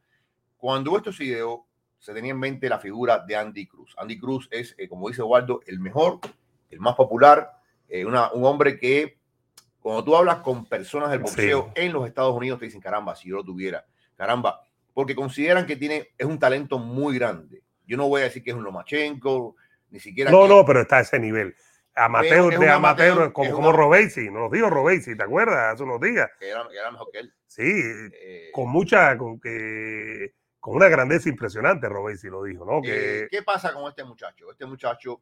[0.58, 1.68] cuando esto se ideó,
[2.00, 3.94] se tenía en mente la figura de Andy Cruz.
[3.98, 6.20] Andy Cruz es, eh, como dice Waldo, el mejor,
[6.74, 7.52] el más popular,
[7.88, 9.18] eh, un hombre que,
[9.80, 13.30] cuando tú hablas con personas del boxeo en los Estados Unidos, te dicen, caramba, si
[13.30, 14.62] yo lo tuviera, caramba,
[14.94, 17.64] porque consideran que tiene, es un talento muy grande.
[17.86, 19.56] Yo no voy a decir que es un Lomachenko,
[19.90, 20.32] ni siquiera.
[20.32, 21.56] No, no, pero está a ese nivel.
[21.96, 25.76] Amateur de amateur, como, como Robesi, nos dijo Robesi, ¿te acuerdas?
[25.76, 26.28] Hace unos días.
[26.40, 27.34] Que era, mejor que él.
[27.46, 30.34] Sí, eh, con mucha, con que
[30.64, 32.82] con una grandeza impresionante, Robesi lo dijo, ¿no?
[32.82, 33.24] Que...
[33.24, 34.50] Eh, ¿Qué pasa con este muchacho?
[34.50, 35.20] Este muchacho,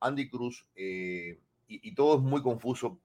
[0.00, 2.98] Andy Cruz, eh, y, todo es muy confuso.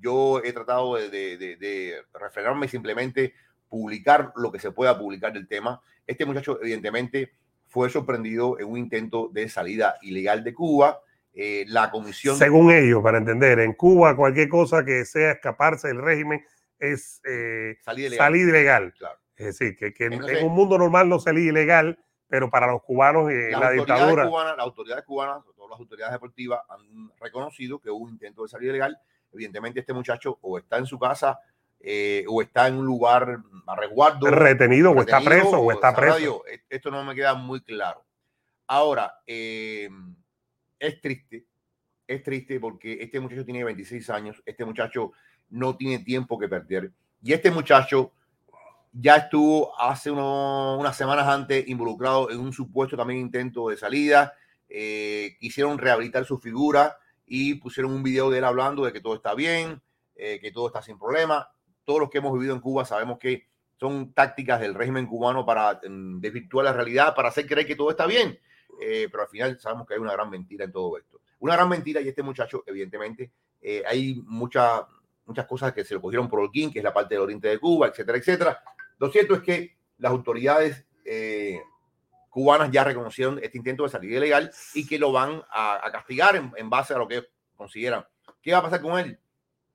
[0.00, 3.34] Yo he tratado de, de, de refrenarme simplemente
[3.68, 5.80] publicar lo que se pueda publicar del tema.
[6.06, 7.32] Este muchacho, evidentemente,
[7.68, 11.00] fue sorprendido en un intento de salida ilegal de Cuba.
[11.32, 12.36] Eh, la comisión.
[12.36, 16.44] Según ellos, para entender, en Cuba cualquier cosa que sea escaparse del régimen
[16.76, 18.92] es eh, salir ilegal.
[19.36, 23.50] Es decir, que, en un mundo normal no salía ilegal, pero para los cubanos eh,
[23.52, 24.24] la, la dictadura.
[24.24, 28.70] las autoridades cubanas, todas las autoridades deportivas han reconocido que hubo un intento de salir
[28.70, 28.98] ilegal.
[29.32, 31.38] Evidentemente, este muchacho o está en su casa
[31.82, 34.26] eh, o está en un lugar a resguardo.
[34.30, 36.44] Retenido, o está preso, o, está preso.
[36.46, 38.04] E, esto no me queda muy claro.
[38.66, 39.88] Ahora, eh,
[40.78, 41.46] es triste,
[42.06, 45.12] es triste porque este muchacho tiene 26 años, este muchacho
[45.48, 46.92] no tiene tiempo que perder.
[47.22, 48.12] Y este muchacho
[48.92, 54.34] ya estuvo hace unas semanas antes involucrado en un supuesto también intento de salida.
[54.70, 59.14] Eh, quisieron rehabilitar su figura y pusieron un video de él hablando de que todo
[59.14, 59.82] está bien,
[60.14, 61.48] que todo está sin problema
[61.90, 63.48] todos los que hemos vivido en Cuba sabemos que
[63.80, 67.90] son tácticas del régimen cubano para mm, desvirtuar la realidad, para hacer creer que todo
[67.90, 68.38] está bien.
[68.80, 71.20] Eh, pero al final sabemos que hay una gran mentira en todo esto.
[71.40, 74.82] Una gran mentira y este muchacho, evidentemente, eh, hay muchas
[75.26, 77.58] muchas cosas que se lo cogieron por Holguín, que es la parte del oriente de
[77.58, 78.62] Cuba, etcétera, etcétera.
[78.98, 81.60] Lo cierto es que las autoridades eh,
[82.30, 86.70] cubanas ya reconocieron este intento de salida ilegal y que lo van a, castigar en,
[86.70, 88.06] base a lo que consideran.
[88.40, 89.18] ¿Qué va a pasar con él?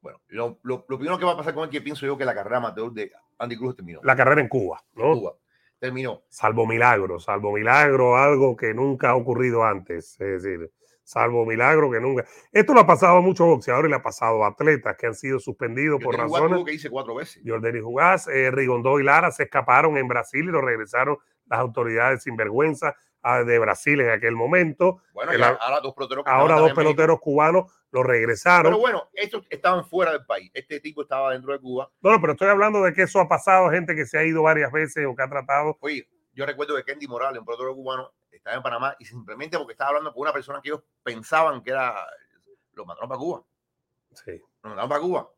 [0.01, 2.33] Bueno, lo, lo, primero que va a pasar con él, que pienso yo que la
[2.33, 3.99] carrera amateur de Andy Cruz terminó.
[4.03, 5.13] La carrera en Cuba, ¿no?
[5.13, 5.33] Cuba.
[5.77, 6.23] Terminó.
[6.29, 10.19] Salvo milagro, salvo milagro, algo que nunca ha ocurrido antes.
[10.19, 10.71] Es decir,
[11.05, 12.25] salvo milagro que nunca.
[12.51, 15.15] Esto lo ha pasado a muchos boxeadores y le ha pasado a atletas que han
[15.15, 16.65] sido suspendidos por razones.
[16.65, 17.41] que hice cuatro veces.
[17.45, 22.23] Jordani Jugás, eh, Rigondó y Lara se escaparon en Brasil y lo regresaron las autoridades
[22.23, 25.01] sin vergüenza ah, de Brasil en aquel momento.
[25.13, 28.71] Bueno, ahora dos peloteros, ahora dos peloteros cubanos lo regresaron.
[28.71, 30.49] Pero bueno, estos estaban fuera del país.
[30.53, 31.89] Este tipo estaba dentro de Cuba.
[32.01, 34.41] No, no, pero estoy hablando de que eso ha pasado, gente que se ha ido
[34.41, 35.77] varias veces o que ha tratado.
[35.81, 38.11] Oye, yo recuerdo que Kendy Morales, un pelotero cubano,
[38.45, 41.71] estaba en Panamá y simplemente porque estaba hablando con una persona que ellos pensaban que
[41.71, 41.95] era,
[42.73, 43.43] lo mandaron para Cuba.
[44.11, 44.39] Sí.
[44.61, 45.29] Lo mandaron para Cuba.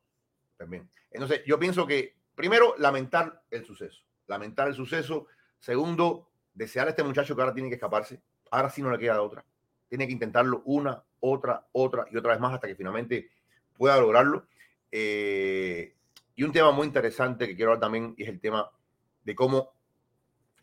[0.57, 0.89] También.
[1.11, 4.03] Entonces, yo pienso que, primero, lamentar el suceso.
[4.27, 5.27] Lamentar el suceso.
[5.57, 8.21] Segundo, desear a este muchacho que ahora tiene que escaparse.
[8.51, 9.45] Ahora sí no le queda otra.
[9.87, 13.31] Tiene que intentarlo una, otra, otra y otra vez más hasta que finalmente
[13.77, 14.47] pueda lograrlo.
[14.91, 15.95] Eh,
[16.35, 18.69] y un tema muy interesante que quiero hablar también es el tema
[19.23, 19.71] de cómo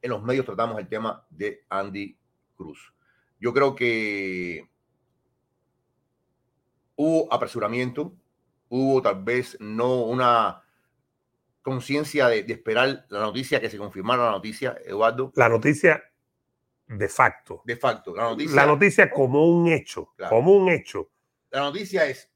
[0.03, 2.19] en los medios tratamos el tema de Andy
[2.55, 2.93] Cruz.
[3.41, 4.69] Yo creo que
[6.97, 8.15] hubo apresuramiento,
[8.69, 10.63] hubo tal vez no una
[11.63, 15.33] conciencia de, esperar la noticia, que se confirmara la noticia, Eduardo.
[15.35, 16.03] La noticia
[16.87, 17.63] de facto.
[17.65, 18.15] De facto.
[18.15, 20.15] La noticia, la noticia como un hecho.
[20.29, 21.11] Como un hecho.
[21.51, 22.31] La noticia es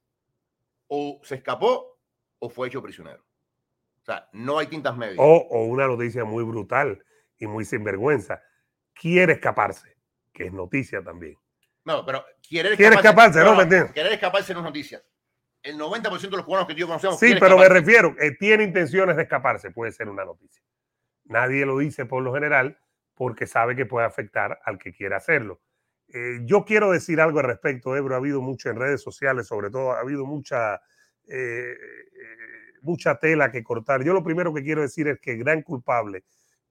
[0.88, 1.98] o se escapó
[2.38, 3.22] o fue hecho prisionero.
[4.00, 5.18] O sea, no hay tintas medias.
[5.18, 7.04] O, o una noticia muy brutal
[7.38, 8.42] y muy sinvergüenza.
[8.94, 9.97] Quiere escaparse
[10.38, 11.36] que es noticia también.
[11.84, 15.02] No, pero quiere escaparse, no, ¿me Querer escaparse no es noticia.
[15.60, 17.18] El 90% de los cubanos que yo conocemos.
[17.18, 20.62] Sí, pero me refiero, eh, tiene intenciones de escaparse, puede ser una noticia.
[21.24, 22.78] Nadie lo dice por lo general
[23.14, 25.60] porque sabe que puede afectar al que quiera hacerlo.
[26.06, 28.14] Eh, yo quiero decir algo al respecto, Ebro.
[28.14, 30.80] Ha habido mucho en redes sociales, sobre todo, ha habido mucha,
[31.26, 31.74] eh,
[32.82, 34.04] mucha tela que cortar.
[34.04, 36.24] Yo lo primero que quiero decir es que el gran culpable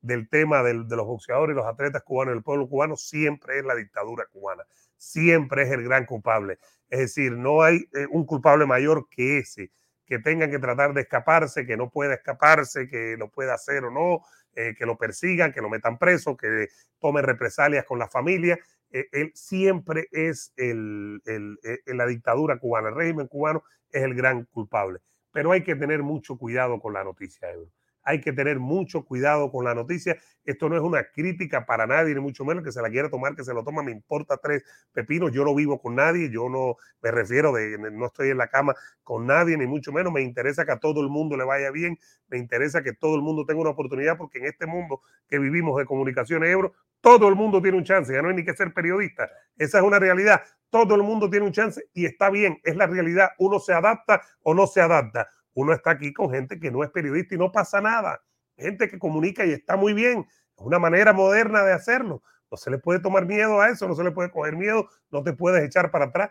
[0.08, 3.76] del tema de los boxeadores y los atletas cubanos, el pueblo cubano, siempre es la
[3.76, 4.64] dictadura cubana,
[4.96, 6.58] siempre es el gran culpable.
[6.90, 9.72] Es decir, no hay eh, un culpable mayor que ese,
[10.06, 13.92] que tengan que tratar de escaparse, que no pueda escaparse, que lo pueda hacer o
[13.92, 14.22] no,
[14.56, 18.58] eh, que lo persigan, que lo metan preso, que tomen represalias con la familia.
[18.90, 25.00] Eh, él siempre es la dictadura cubana, el régimen cubano es el gran culpable.
[25.34, 27.70] Pero hay que tener mucho cuidado con la noticia, Euro
[28.08, 30.18] hay que tener mucho cuidado con la noticia.
[30.46, 33.36] Esto no es una crítica para nadie, ni mucho menos que se la quiera tomar,
[33.36, 35.34] que se lo toma, me importa tres pepinos.
[35.34, 38.76] Yo no vivo con nadie, yo no me refiero de, no estoy en la cama
[39.04, 40.14] con nadie, ni mucho menos.
[40.14, 43.22] Me interesa que a todo el mundo le vaya bien, me interesa que todo el
[43.22, 47.36] mundo tenga una oportunidad, porque en este mundo que vivimos de comunicaciones euro, todo el
[47.36, 49.30] mundo tiene un chance, ya no hay ni que ser periodista.
[49.58, 50.44] Esa es una realidad.
[50.70, 53.32] Todo el mundo tiene un chance y está bien, es la realidad.
[53.38, 56.92] Uno se adapta o no se adapta uno está aquí con gente que no es
[56.92, 58.22] periodista y no pasa nada.
[58.58, 60.20] Gente que comunica y está muy bien.
[60.20, 62.22] Es una manera moderna de hacerlo.
[62.52, 65.24] No se le puede tomar miedo a eso, no se le puede coger miedo, no
[65.24, 66.30] te puedes echar para atrás,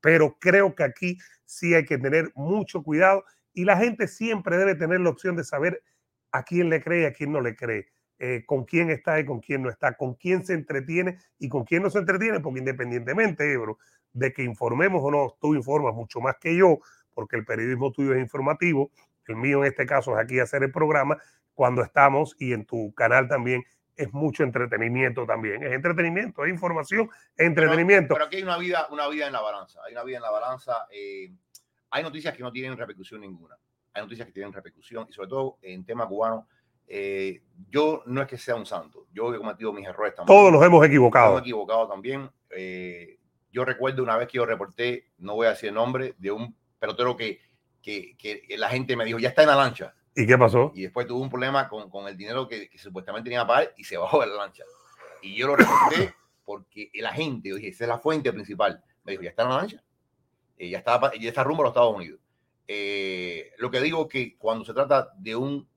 [0.00, 4.74] pero creo que aquí sí hay que tener mucho cuidado y la gente siempre debe
[4.74, 5.80] tener la opción de saber
[6.32, 7.86] a quién le cree y a quién no le cree,
[8.18, 11.62] eh, con quién está y con quién no está, con quién se entretiene y con
[11.62, 13.78] quién no se entretiene, porque independientemente, Ebro,
[14.12, 16.80] de que informemos o no, tú informas mucho más que yo,
[17.14, 18.90] porque el periodismo tuyo es informativo,
[19.26, 21.18] el mío en este caso es aquí hacer el programa,
[21.54, 23.64] cuando estamos y en tu canal también
[23.96, 28.14] es mucho entretenimiento también, es entretenimiento, es información, entretenimiento.
[28.14, 30.30] Pero, aquí hay una vida, una vida en la balanza, hay una vida en la
[30.30, 31.32] balanza, eh,
[31.90, 33.56] hay noticias que no tienen repercusión ninguna,
[33.92, 36.48] hay noticias que tienen repercusión y sobre todo en tema cubano,
[36.86, 40.36] eh, yo no es que sea un santo, yo he cometido mis errores también.
[40.36, 41.30] Todos nos hemos equivocado.
[41.30, 42.30] Hemos equivocado también.
[42.50, 43.18] Eh,
[43.50, 46.54] yo recuerdo una vez que yo reporté, no voy a decir el nombre, de un
[46.84, 47.40] pelotero que,
[47.82, 49.94] que, que, la gente me dijo, ya está en la lancha.
[50.14, 50.72] ¿Y qué pasó?
[50.74, 53.84] Y después tuvo un problema con, con el dinero que, supuestamente tenía que pagar y
[53.84, 54.64] se bajó de la lancha.
[55.22, 58.82] Y yo lo reporté porque la gente, yo dije, esa es la fuente principal.
[59.04, 59.82] Me dijo, ya está en la lancha.
[60.56, 62.20] Eh, ya, está, ya está rumbo a los Estados Unidos.
[62.68, 65.68] Eh, lo que digo que cuando se trata de un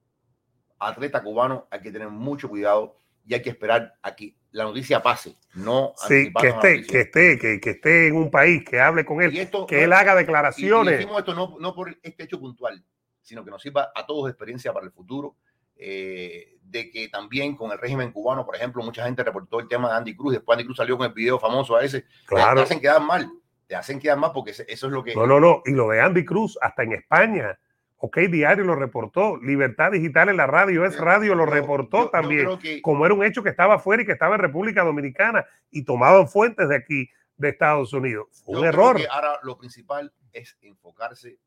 [0.79, 5.01] atleta cubano hay que tener mucho cuidado y hay que esperar a que la noticia
[5.01, 9.05] pase, no sí, que esté, que esté, que, que, esté en un país, que hable
[9.05, 10.93] con él, que él haga declaraciones.
[10.93, 12.83] Y, decimos esto no, no, por este hecho puntual,
[13.21, 15.35] sino que nos sirva a todos de experiencia para el futuro,
[15.75, 19.89] eh, de que también con el régimen cubano, por ejemplo, mucha gente reportó el tema
[19.89, 22.61] de Andy Cruz, después Andy Cruz salió con el video famoso a ese, claro.
[22.61, 23.29] hacen quedar mal.
[23.67, 25.13] te hacen quedar más porque eso es lo que...
[25.13, 25.61] No, no, no.
[25.65, 27.59] Y lo de Andy Cruz, hasta en España.
[27.99, 32.47] OK Diario lo reportó, Libertad Digital en la radio, es radio, lo reportó también,
[32.81, 36.27] como era un hecho que estaba afuera y que estaba en República Dominicana y tomaban
[36.27, 38.43] fuentes de aquí, de Estados Unidos.
[38.45, 38.99] un error.
[39.09, 41.39] ahora lo principal es enfocarse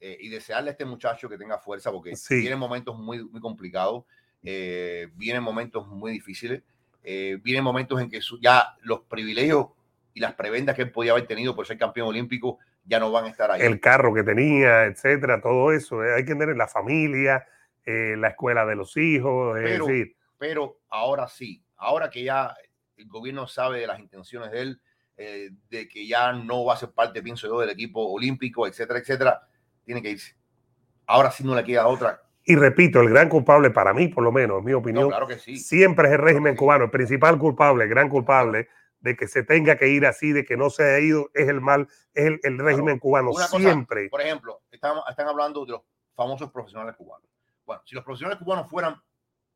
[0.00, 4.04] eh, y desearle a este muchacho que tenga fuerza, porque vienen momentos muy, muy complicados,
[4.42, 6.62] eh, vienen momentos muy difíciles,
[7.04, 9.66] eh, vienen momentos en que ya los privilegios
[10.14, 13.26] y las prebendas que él podía haber tenido por ser campeón olímpico ya no van
[13.26, 13.60] a estar ahí.
[13.60, 16.02] El carro que tenía, etcétera, todo eso.
[16.02, 17.46] Eh, hay que tener la familia,
[17.84, 19.56] eh, la escuela de los hijos.
[19.62, 19.86] Pero,
[20.38, 22.54] pero ahora sí, ahora que ya
[22.96, 24.80] el gobierno sabe de las intenciones de él,
[25.16, 28.98] eh, de que ya no va a ser parte, pienso yo, del equipo olímpico, etcétera,
[28.98, 29.48] etcétera,
[29.84, 30.34] tiene que irse.
[31.06, 32.22] Ahora sí no le queda otra.
[32.44, 35.38] Y repito, el gran culpable para mí, por lo menos, en mi opinión, claro que
[35.38, 35.56] sí.
[35.58, 36.84] siempre es el régimen cubano.
[36.84, 38.68] El principal culpable, el gran culpable
[39.08, 41.60] de que se tenga que ir así, de que no se haya ido, es el
[41.60, 44.08] mal, es el, régimen cubano, siempre.
[44.10, 45.82] por ejemplo, están, están hablando de los
[46.14, 47.26] famosos profesionales cubanos.
[47.64, 49.00] Bueno, si los profesionales cubanos fueran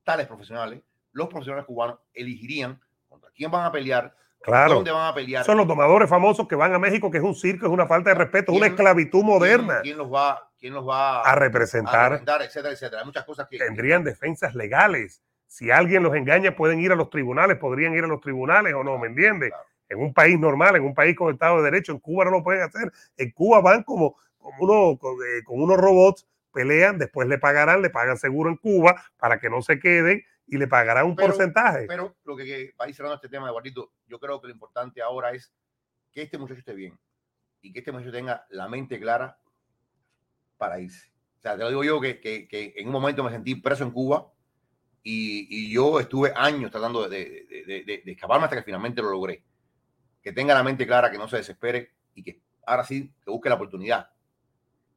[0.05, 4.75] tales profesionales, los profesionales cubanos elegirían contra quién van a pelear, Claro.
[4.75, 5.45] ¿Dónde van a pelear?
[5.45, 8.11] Son los tomadores famosos que van a México, que es un circo, es una falta
[8.11, 9.83] de respeto, es una esclavitud moderna.
[9.83, 12.15] ¿Quién, los va, quién los va a representar?
[12.15, 13.03] etcétera, etcétera.
[13.03, 13.59] Hay muchas cosas que.
[13.59, 15.23] Tendrían defensas legales.
[15.53, 18.83] Si alguien los engaña, pueden ir a los tribunales, podrían ir a los tribunales o
[18.83, 19.53] no, ¿me entiendes?
[19.93, 22.43] en un país normal, en un país con Estado de Derecho, en Cuba no lo
[22.43, 22.91] pueden hacer.
[23.19, 27.91] En Cuba van como, como uno, con, eh, unos robots, pelean, después le pagarán, le
[27.91, 31.85] pagan seguro en Cuba para que no se queden y le pagarán un porcentaje.
[31.87, 35.03] Pero lo que, va a ir cerrando este tema, Eduardito, yo creo que lo importante
[35.03, 35.53] ahora es
[36.11, 36.99] que este muchacho esté bien
[37.61, 39.39] y que este muchacho tenga la mente clara
[40.57, 41.13] para irse.
[41.37, 43.85] O sea, te lo digo yo que, que, que en un momento me sentí preso
[43.85, 44.33] en Cuba
[45.03, 49.11] y, y yo estuve años tratando de, de, de, de escaparme hasta que finalmente lo
[49.11, 49.43] logré
[50.23, 53.49] que tenga la mente clara, que no se desespere y que ahora sí que busque
[53.49, 54.09] la oportunidad.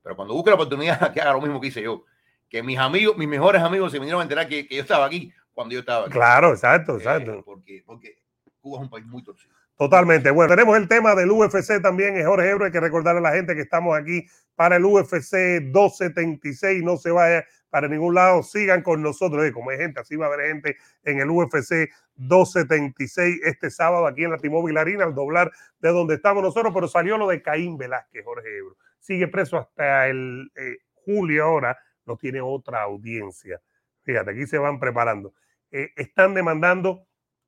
[0.04, 2.06] Pero cuando busque la oportunidad, que haga lo mismo que hice yo.
[2.48, 5.74] Que mis amigos, mis mejores amigos se vinieron a enterar que, yo estaba aquí cuando
[5.74, 6.12] yo estaba aquí.
[6.12, 7.42] Claro, exacto, eh, exacto.
[7.44, 8.20] porque, porque
[8.62, 9.56] Cuba es un país muy torcido.
[9.78, 10.32] Totalmente.
[10.32, 12.66] Bueno, tenemos el tema del UFC también, Jorge Ebro.
[12.66, 16.82] Hay que recordarle a la gente que estamos aquí para el UFC 276.
[16.82, 18.42] No se vaya para ningún lado.
[18.42, 19.52] Sigan con nosotros.
[19.52, 24.24] Como hay gente, así va a haber gente en el UFC 276 este sábado aquí
[24.24, 26.74] en la T-Mobile Arena, al doblar de donde estamos nosotros.
[26.74, 28.78] Pero salió lo de Caín Velázquez, Jorge Ebro.
[29.02, 31.78] Sigue preso hasta el eh, julio ahora.
[32.06, 33.60] No tiene otra audiencia.
[34.04, 35.34] Fíjate, aquí se van preparando.
[35.70, 37.06] Eh, están demandando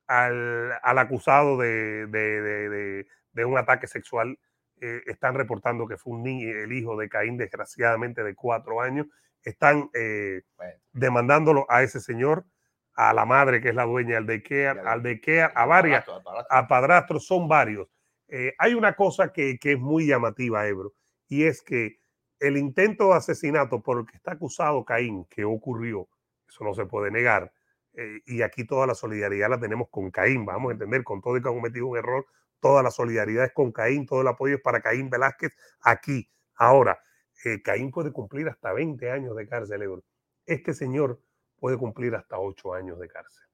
[0.08, 4.38] al, acusado de, de, un ataque sexual.
[4.80, 9.06] Eh, están reportando que fue un niño, el hijo de Caín, desgraciadamente de cuatro años.
[9.42, 10.42] Están eh,
[10.92, 12.44] demandándolo a ese señor,
[12.94, 16.04] a la madre que es la dueña del daycare, al daycare, a varias,
[16.50, 17.88] a padrastros, son varios.
[18.28, 20.92] Eh, hay una cosa que, que es muy llamativa, Ebro,
[21.28, 22.00] y es que
[22.40, 26.08] el intento de asesinato por el que está acusado Caín, que ocurrió,
[26.48, 27.52] eso no se puede negar,
[28.00, 31.34] eh, y aquí toda la solidaridad la tenemos con Caín, vamos a entender, con todo
[31.34, 32.26] el que ha cometido un error,
[32.60, 36.30] toda la solidaridad es con Caín, todo el apoyo es para Caín Velázquez aquí.
[36.54, 37.00] Ahora,
[37.44, 39.82] eh, Caín puede cumplir hasta 20 años de cárcel,
[40.46, 41.20] Este señor
[41.58, 43.44] puede cumplir hasta 8 años de cárcel.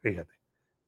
[0.00, 0.32] Fíjate.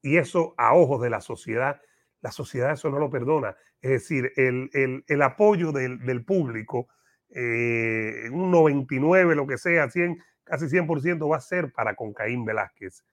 [0.01, 1.83] Y eso a ojos de la sociedad,
[2.23, 3.55] la sociedad eso no lo perdona.
[3.83, 4.71] Es decir, el,
[5.07, 6.89] el, apoyo del, del público,
[7.29, 12.45] eh, un 99, lo que sea, 100, casi 100% va a ser para con Caín
[12.45, 13.05] Velázquez.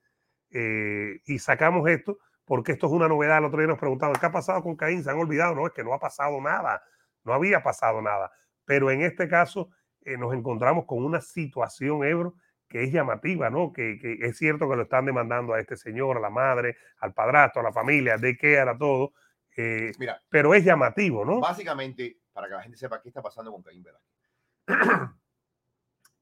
[0.50, 3.38] Eh, y sacamos esto porque esto es una novedad.
[3.38, 5.02] El otro día nos preguntaban, ¿qué ha pasado con Caín?
[5.02, 5.54] ¿Se han olvidado?
[5.54, 6.82] No, es que no ha pasado nada,
[7.24, 8.30] no había pasado nada.
[8.64, 9.70] Pero en este caso
[10.02, 12.34] eh, nos encontramos con una situación, Ebro,
[12.68, 13.72] que es llamativa, ¿no?
[13.72, 17.60] Que, es cierto que lo están demandando a este señor, a la madre, al padrastro,
[17.60, 19.12] a la familia, de qué era todo.
[19.56, 21.40] Eh, Mira, pero es llamativo, ¿no?
[21.40, 25.18] Básicamente, para que la gente sepa qué está pasando con Caín Velázquez.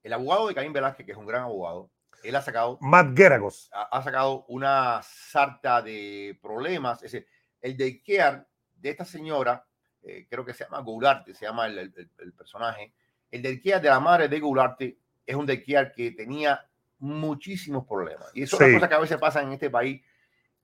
[0.03, 1.91] El abogado de Caín Velázquez, que es un gran abogado,
[2.23, 2.79] él ha sacado.
[2.81, 3.71] Matt Geragos.
[3.73, 7.03] Ha, sacado una sarta de problemas.
[7.03, 7.27] Es decir,
[7.61, 8.45] el daycare
[8.77, 9.65] de esta señora,
[10.03, 12.93] eh, creo que se llama Goularte, se llama el, el, personaje.
[13.31, 16.61] El daycare de la madre de Goularte es un daycare que tenía
[16.99, 18.31] muchísimos problemas.
[18.35, 20.03] Y eso es una cosa que a veces pasa en este país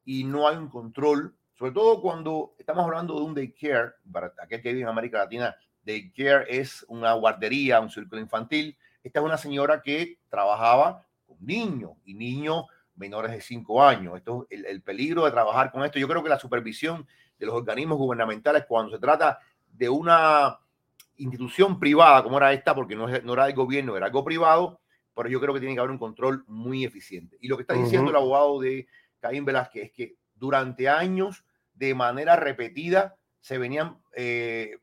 [0.04, 4.62] y no hay un control, sobre todo cuando estamos hablando de un daycare, para aquel
[4.62, 8.76] que vive en América Latina, daycare es una guardería, un círculo infantil
[9.06, 12.64] esta es una señora que trabajaba con niños y niños
[12.96, 14.16] menores de 5 años.
[14.16, 17.06] Esto, el, el peligro de trabajar con esto, yo creo que la supervisión
[17.38, 19.38] de los organismos gubernamentales cuando se trata
[19.68, 20.58] de una
[21.18, 24.80] institución privada como era esta, porque no, no era del gobierno, era algo privado,
[25.14, 27.36] pero yo creo que tiene que haber un control muy eficiente.
[27.40, 28.86] Y lo que está diciendo el abogado de
[29.20, 31.44] Caín Velázquez es que durante años,
[31.74, 34.78] de manera repetida, se venían eh,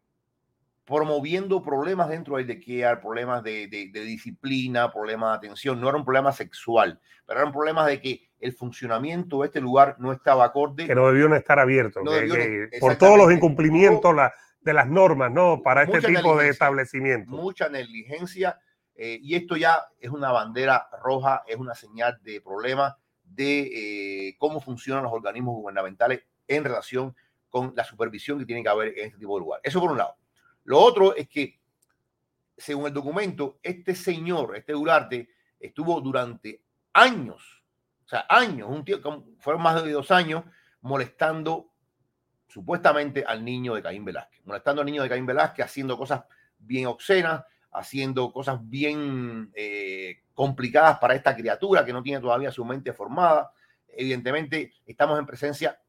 [0.85, 5.79] promoviendo problemas dentro del de Care, problemas de, disciplina, problemas de atención.
[5.79, 9.95] No era un problema sexual, pero eran problemas de que el funcionamiento de este lugar
[9.99, 10.85] no estaba acorde.
[10.85, 12.03] Que no debieron estar abiertos,
[12.79, 14.13] por todos los incumplimientos
[14.61, 15.61] de las normas, ¿no?
[15.61, 17.33] Para este tipo de establecimientos.
[17.33, 18.59] Mucha negligencia.
[18.95, 24.35] Eh, y esto ya es una bandera roja, es una señal de problema de eh,
[24.37, 27.15] cómo funcionan los organismos gubernamentales en relación
[27.49, 29.61] con la supervisión que tiene que haber en este tipo de lugar.
[29.63, 30.15] Eso por un lado.
[30.63, 31.59] Lo otro es que,
[32.57, 36.61] según el documento, este señor, este Durarte, estuvo durante
[36.93, 37.63] años,
[38.05, 40.43] o sea, años, un tiempo, fueron más de dos años,
[40.81, 41.71] molestando
[42.47, 46.23] supuestamente al niño de Caín Velázquez, molestando al niño de Caín Velázquez, haciendo cosas
[46.59, 52.63] bien obscenas, haciendo cosas bien eh, complicadas para esta criatura que no tiene todavía su
[52.63, 53.51] mente formada.
[53.87, 55.79] Evidentemente, estamos en presencia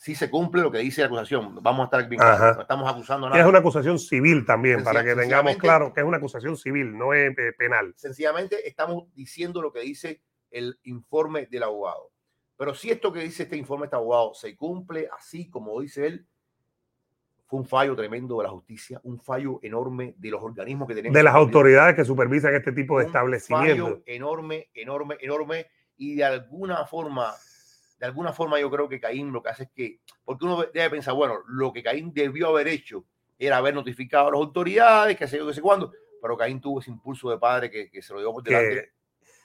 [0.00, 1.58] si se cumple lo que dice la acusación.
[1.60, 2.56] Vamos a estar bien claros.
[2.56, 3.42] No estamos acusando a nadie.
[3.42, 7.12] Es una acusación civil también, para que tengamos claro que es una acusación civil, no
[7.12, 7.92] es eh, penal.
[7.96, 12.12] Sencillamente estamos diciendo lo que dice el informe del abogado.
[12.56, 16.06] Pero si esto que dice este informe de este abogado se cumple así como dice
[16.06, 16.26] él,
[17.44, 21.14] fue un fallo tremendo de la justicia, un fallo enorme de los organismos que tenemos.
[21.14, 23.86] De las autoridades que supervisan este tipo de establecimientos.
[23.86, 25.66] Un fallo enorme, enorme, enorme.
[25.98, 27.34] Y de alguna forma
[28.00, 30.88] de alguna forma yo creo que Caín lo que hace es que, porque uno debe
[30.88, 33.04] pensar, bueno, lo que Caín debió haber hecho
[33.38, 36.80] era haber notificado a las autoridades, que sé yo, que sé cuándo, pero Caín tuvo
[36.80, 38.92] ese impulso de padre que, se lo dio por delante.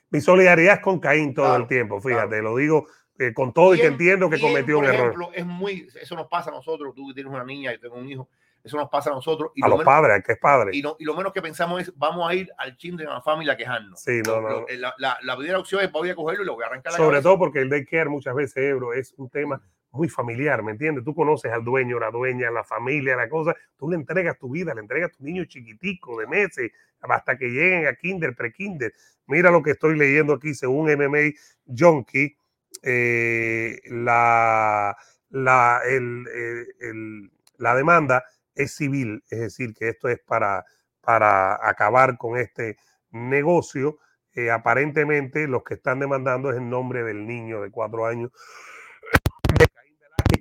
[0.09, 2.87] mi solidaridad es con Caín todo el tiempo, fíjate, lo digo
[3.19, 5.31] eh, con todo y, que entiendo que cometió un error.
[5.33, 8.29] Es muy, eso nos pasa a nosotros, tú tienes una niña, y tengo un hijo,
[8.65, 9.51] eso nos pasa a nosotros.
[9.53, 10.71] Y a los padres, que es padre.
[10.73, 13.57] Y, y, lo menos que pensamos es, vamos a ir al de la familia a
[13.57, 14.01] quejarnos.
[14.01, 14.65] Sí, no, no.
[14.97, 16.93] La, la, primera opción es, voy a cogerlo y lo voy a arrancar.
[16.93, 19.61] Sobre todo porque el daycare muchas veces, Ebro, es un tema
[19.91, 21.05] muy familiar, ¿me entiendes?
[21.05, 24.73] Tú conoces al dueño, la dueña, la familia, la cosa, tú le entregas tu vida,
[24.73, 28.93] le entregas a tu niño chiquitico de meses hasta que lleguen a kinder, pre-kinder.
[29.27, 31.33] Mira lo que estoy leyendo aquí según MMA
[31.67, 32.35] Junkie,
[32.81, 34.97] eh, la,
[35.29, 40.65] la, el, eh, el, la demanda es civil, es decir, que esto es para,
[41.01, 42.77] para acabar con este
[43.11, 43.99] negocio.
[44.33, 48.31] Eh, aparentemente los que están demandando es el nombre del niño de cuatro años,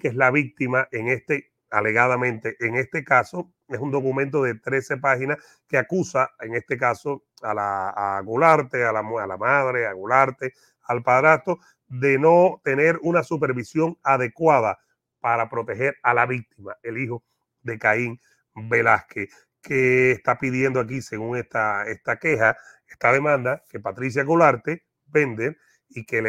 [0.00, 4.98] que es la víctima en este, alegadamente, en este caso, es un documento de 13
[4.98, 5.38] páginas
[5.68, 9.92] que acusa, en este caso, a, la, a Gularte, a la, a la madre, a
[9.92, 10.52] Gularte,
[10.82, 14.78] al padrastro, de no tener una supervisión adecuada
[15.20, 17.22] para proteger a la víctima, el hijo
[17.64, 18.20] de Caín
[18.54, 22.56] Velázquez, que está pidiendo aquí, según esta, esta queja,
[22.86, 25.56] esta demanda, que Patricia Golarte vende
[25.88, 26.22] y que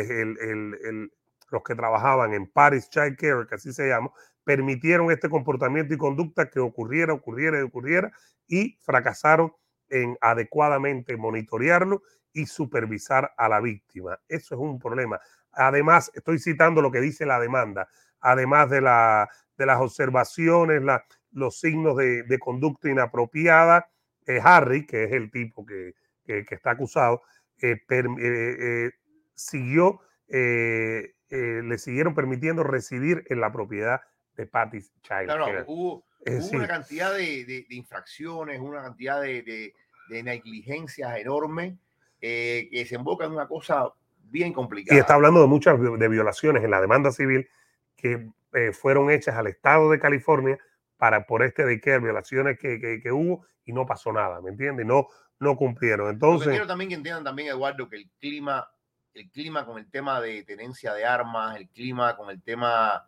[1.52, 4.12] los que trabajaban en Paris Child Care, que así se llama,
[4.44, 8.12] permitieron este comportamiento y conducta que ocurriera, ocurriera y ocurriera
[8.48, 9.54] y fracasaron
[9.90, 14.20] en adecuadamente monitorearlo y supervisar a la víctima.
[14.28, 15.20] Eso es un problema.
[15.52, 17.88] Además, estoy citando lo que dice la demanda,
[18.20, 21.06] además de, la, de las observaciones, la,
[21.36, 23.90] los signos de, conducta inapropiada.
[24.26, 25.94] Eh, Harry, que es el tipo que,
[26.26, 27.22] está acusado,
[27.62, 28.92] eh, eh,
[29.36, 34.02] siguió, le siguieron permitiendo residir en la propiedad
[34.36, 35.26] de Patty Child.
[35.26, 36.06] Claro, hubo,
[36.54, 39.74] una cantidad de, infracciones, una cantidad de,
[40.10, 41.76] negligencias enormes
[42.20, 43.92] que desembocan en una cosa
[44.24, 44.98] bien complicada.
[44.98, 47.48] Y está hablando de muchas de violaciones en la demanda civil
[47.96, 48.32] que
[48.74, 50.58] fueron hechas al estado de California
[50.98, 54.86] para por este de que violaciones que, que, hubo y no pasó nada, ¿me entiendes?
[54.86, 55.08] No,
[55.40, 56.10] no cumplieron.
[56.10, 58.70] Entonces, quiero también que entiendan también, Eduardo, que el clima,
[59.14, 63.08] el clima con el tema de tenencia de armas, el clima con el tema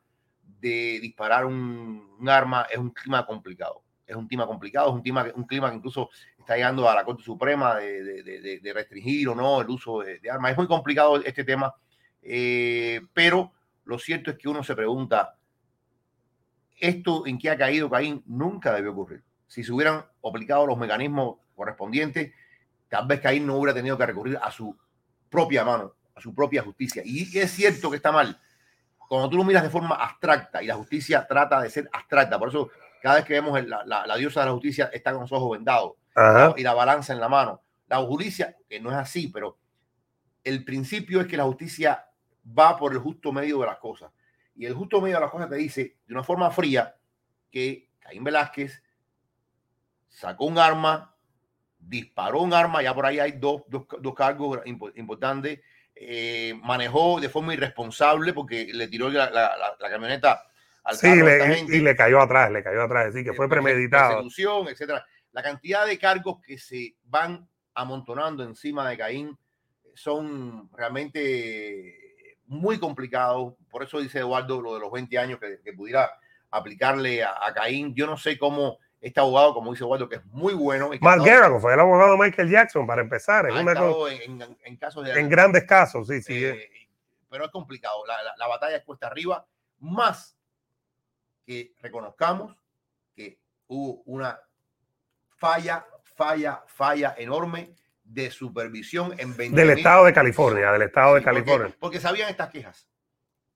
[0.59, 3.83] de disparar un, arma es un clima complicado.
[4.05, 6.09] Es un clima complicado, es un clima, un clima que incluso
[6.39, 10.21] está llegando a la Corte Suprema de, de, de, restringir o no el uso de,
[10.31, 10.51] armas.
[10.51, 11.75] Es muy complicado este tema,
[12.21, 13.51] eh, pero
[13.83, 15.36] lo cierto es que uno se pregunta,
[16.79, 19.23] esto en que ha caído Caín nunca debió ocurrir.
[19.47, 22.33] Si se hubieran aplicado los mecanismos correspondientes,
[22.89, 24.75] tal vez Caín no hubiera tenido que recurrir a su
[25.29, 27.01] propia mano, a su propia justicia.
[27.05, 28.39] Y es cierto que está mal.
[29.07, 32.49] Cuando tú lo miras de forma abstracta y la justicia trata de ser abstracta, por
[32.49, 32.69] eso
[33.01, 35.93] cada vez que vemos la, diosa de la justicia está con los ojos vendados
[36.57, 37.61] y la balanza en la mano.
[37.87, 39.57] La justicia, que no es así, pero
[40.43, 42.05] el principio es que la justicia
[42.57, 44.11] va por el justo medio de las cosas.
[44.57, 46.95] Y el justo medio de las cosas te dice de una forma fría
[47.51, 48.81] que Caín Velázquez
[50.09, 51.15] sacó un arma,
[51.77, 53.63] disparó un arma, ya por ahí hay dos,
[54.15, 55.59] cargos importantes,
[55.93, 60.43] eh, manejó de forma irresponsable porque le tiró la, camioneta
[60.93, 64.23] sí, y le cayó atrás, le cayó atrás, así que fue premeditado.
[64.69, 65.05] etcétera.
[65.33, 69.37] La cantidad de cargos que se van amontonando encima de Caín
[69.93, 72.06] son realmente
[72.47, 73.53] muy complicados.
[73.69, 76.11] Por eso dice Eduardo lo de los 20 años que, pudiera
[76.49, 77.93] aplicarle a, Caín.
[77.93, 80.89] Yo no sé cómo este abogado, como dice Eduardo, que es muy bueno.
[81.01, 81.21] Mark
[81.61, 83.47] fue el abogado de Michael Jackson para empezar.
[83.49, 86.43] En, en, casos de, en grandes casos, sí, sí.
[86.45, 86.69] Eh,
[87.29, 88.05] pero es complicado.
[88.05, 89.45] La, la batalla es cuesta arriba,
[89.79, 90.37] más
[91.45, 92.57] que reconozcamos
[93.15, 94.39] que hubo una
[95.37, 97.73] falla, falla, falla enorme
[98.07, 101.75] de supervisión en 20 Del estado de California, del estado de California.
[101.79, 102.89] Porque, sabían estas quejas,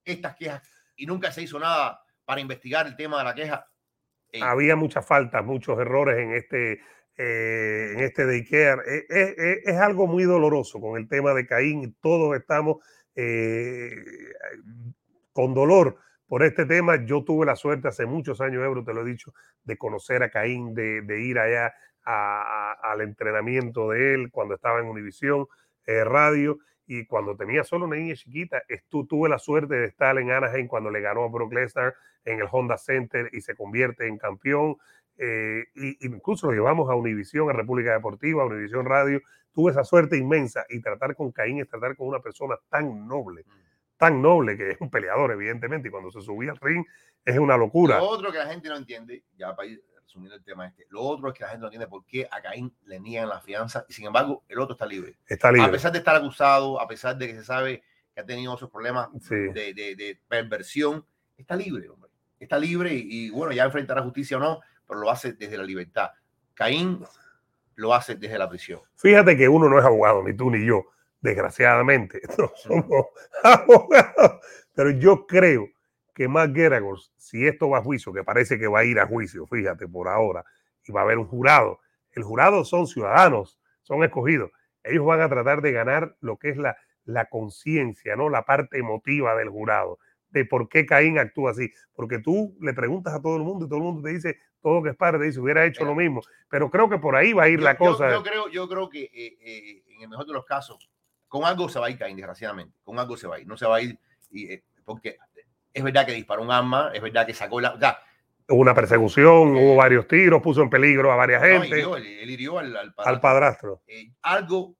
[0.03, 0.61] estas quejas,
[0.95, 3.67] y nunca se hizo nada para investigar el tema de la queja.
[4.41, 6.81] Había muchas faltas, muchos errores en este,
[7.17, 8.81] eh, en este daycare.
[8.85, 11.97] Es, es, es, algo muy doloroso con el tema de Caín.
[12.01, 12.77] Todos estamos
[13.15, 13.95] eh,
[15.33, 15.97] con dolor
[16.27, 17.05] por este tema.
[17.05, 19.33] Yo tuve la suerte hace muchos años, Ebro, te lo he dicho,
[19.63, 21.73] de conocer a Caín, de, de ir allá
[22.03, 25.47] al entrenamiento de él cuando estaba en Univisión
[25.85, 28.63] eh, Radio y cuando tenía solo una niña chiquita,
[29.07, 31.95] tuve la suerte de estar en Anaheim cuando le ganó a Brock Lesnar
[32.25, 34.75] en el Honda Center y se convierte en campeón.
[35.17, 39.21] Eh, y, incluso lo llevamos a Univisión, a República Deportiva, a Univisión Radio.
[39.53, 43.43] Tuve esa suerte inmensa y tratar con Caín es tratar con una persona tan noble,
[43.45, 43.97] mm.
[43.97, 46.83] tan noble que es un peleador, evidentemente, y cuando se subía al ring
[47.23, 47.99] es una locura.
[47.99, 49.81] Lo otro que la gente no entiende, ya para ir
[50.11, 52.41] resumiendo el tema este, lo otro es que la gente no entiende por qué a
[52.41, 55.15] Caín le niegan la fianza y sin embargo el otro está libre.
[55.25, 55.69] Está libre.
[55.69, 57.81] A pesar de estar acusado, a pesar de que se sabe
[58.13, 61.05] que ha tenido esos problemas de, de, perversión,
[61.37, 62.11] está libre, hombre.
[62.39, 65.63] Está libre y, y bueno, ya enfrentará justicia o no, pero lo hace desde la
[65.63, 66.09] libertad.
[66.53, 67.05] Caín
[67.75, 68.81] lo hace desde la prisión.
[68.95, 70.87] Fíjate que uno no es abogado, ni tú ni yo,
[71.21, 72.21] desgraciadamente.
[72.37, 73.07] No somos
[73.43, 74.41] abogados.
[74.73, 75.69] Pero yo creo
[76.13, 79.07] que más Geragos, si esto va a juicio, que parece que va a ir a
[79.07, 80.43] juicio, fíjate, por ahora,
[80.85, 81.79] y va a haber un jurado.
[82.11, 84.51] El jurado son ciudadanos, son escogidos.
[84.83, 88.29] Ellos van a tratar de ganar lo que es la, la conciencia, ¿no?
[88.29, 89.99] La parte emotiva del jurado
[90.31, 91.71] de por qué Caín actúa así.
[91.93, 94.81] Porque tú le preguntas a todo el mundo y todo el mundo te dice, todo
[94.81, 96.21] que es padre, te dice, hubiera hecho lo mismo.
[96.49, 98.09] Pero creo que por ahí va a ir la cosa.
[98.11, 100.89] Yo, creo, yo creo que eh, eh, en el mejor de los casos,
[101.27, 102.75] con algo se va a ir Caín, desgraciadamente.
[102.83, 103.47] Con algo se va a ir.
[103.47, 103.99] No se va a ir
[104.29, 105.17] y, eh, porque
[105.73, 107.75] es verdad que disparó un arma, es verdad que sacó la...
[108.47, 111.79] Hubo una persecución, hubo varios tiros, puso en peligro a varias gente.
[111.79, 113.03] él, hirió al, padrastro.
[113.05, 113.81] Al padrastro.
[114.23, 114.75] algo,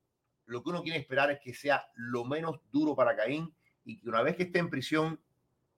[0.46, 4.08] lo que uno quiere esperar es que sea lo menos duro para Caín y que
[4.08, 5.18] una vez que esté en prisión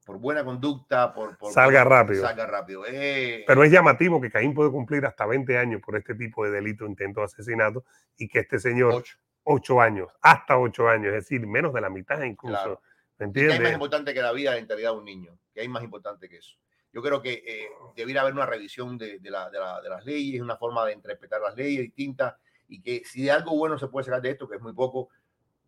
[0.05, 2.23] por buena conducta, por, salga rápido.
[2.23, 2.85] Salga rápido.
[2.87, 6.51] Eh, Pero es llamativo que Caín puede cumplir hasta 20 años por este tipo de
[6.51, 7.85] delito, intento de asesinato,
[8.17, 9.03] y que este señor,
[9.45, 12.69] 8 años, hasta 8 años, es decir, menos de la mitad incluso.
[12.69, 13.55] ¿Me entiendes?
[13.55, 15.85] Hay más importante que la vida y la integridad de un niño, que hay más
[15.85, 16.57] importante que eso.
[16.93, 20.05] Yo creo que eh, debiera haber una revisión de, de, la, de, la, de, las
[20.05, 22.35] leyes, una forma de interpretar las leyes distintas,
[22.69, 25.11] y que si de algo bueno se puede sacar de esto, que es muy poco,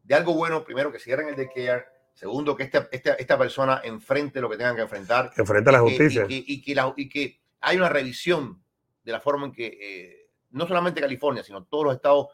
[0.03, 1.87] de algo bueno, primero que cierren el daycare,
[2.17, 5.31] Segundo, que esta, esta, esta persona enfrente lo que tengan que enfrentar.
[5.35, 6.25] Que enfrente la justicia.
[6.25, 8.63] y, que, y, que la, y, que, hay una revisión
[9.05, 12.29] de la forma en que eh, no solamente California, sino todos los estados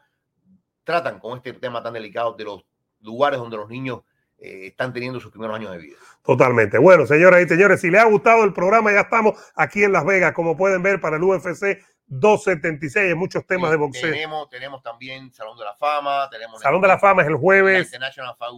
[0.84, 2.64] tratan con este tema tan delicado de los
[3.00, 4.02] lugares donde los niños
[4.42, 5.96] eh, están teniendo sus primeros años de vida.
[6.24, 6.76] Totalmente.
[6.78, 10.04] Bueno, señoras y señores, si les ha gustado el programa, ya estamos aquí en Las
[10.04, 14.10] Vegas, como pueden ver, para el UFC 276, hay muchos temas de boxeo.
[14.10, 17.90] Tenemos, tenemos también Salón de la Fama, tenemos Salón de la Fama es el jueves.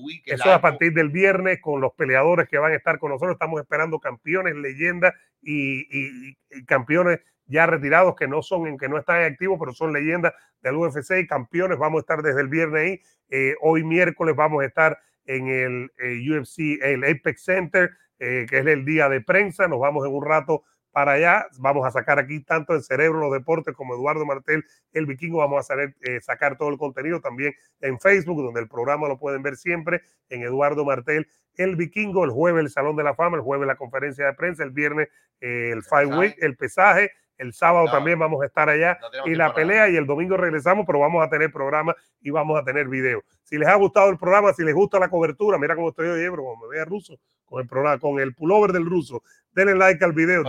[0.02, 3.10] Week, Eso es a partir del viernes con los peleadores que van a estar con
[3.10, 3.34] nosotros.
[3.34, 5.12] Estamos esperando campeones, leyendas
[5.42, 10.32] y, campeones ya retirados que no son, en que no están activos, pero son leyendas
[10.62, 11.78] del UFC y campeones.
[11.78, 13.00] Vamos a estar desde el viernes ahí.
[13.28, 18.58] Eh, hoy miércoles vamos a estar en el eh, UFC, el Apex Center, eh, que
[18.58, 19.68] es el día de prensa.
[19.68, 20.64] Nos vamos en un rato
[20.94, 21.46] para allá.
[21.58, 25.38] Vamos a sacar aquí tanto el cerebro los deportes como Eduardo Martel, el vikingo.
[25.38, 29.18] Vamos a saber, eh, sacar todo el contenido también en Facebook, donde el programa lo
[29.18, 32.24] pueden ver siempre en Eduardo Martel, el vikingo.
[32.24, 35.08] El jueves el Salón de la Fama, el jueves la conferencia de prensa, el viernes
[35.40, 37.10] eh, el Fight Week, el pesaje.
[37.36, 41.00] El sábado también vamos a estar allá y la pelea y el domingo regresamos, pero
[41.00, 43.22] vamos a tener programa y vamos a tener video.
[43.42, 46.28] Si les ha gustado el programa, si les gusta la cobertura, mira cómo estoy hoy,
[46.28, 49.22] bro, como me vea ruso, con el programa, con el pullover del ruso.
[49.50, 50.44] Denle like al video.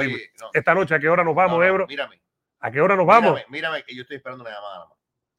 [0.53, 1.88] Esta noche, ¿a qué hora nos vamos, Ebro?
[1.88, 2.21] Mírame.
[2.59, 3.41] ¿A qué hora nos vamos?
[3.49, 4.88] Mírame, que yo estoy esperando una llamada.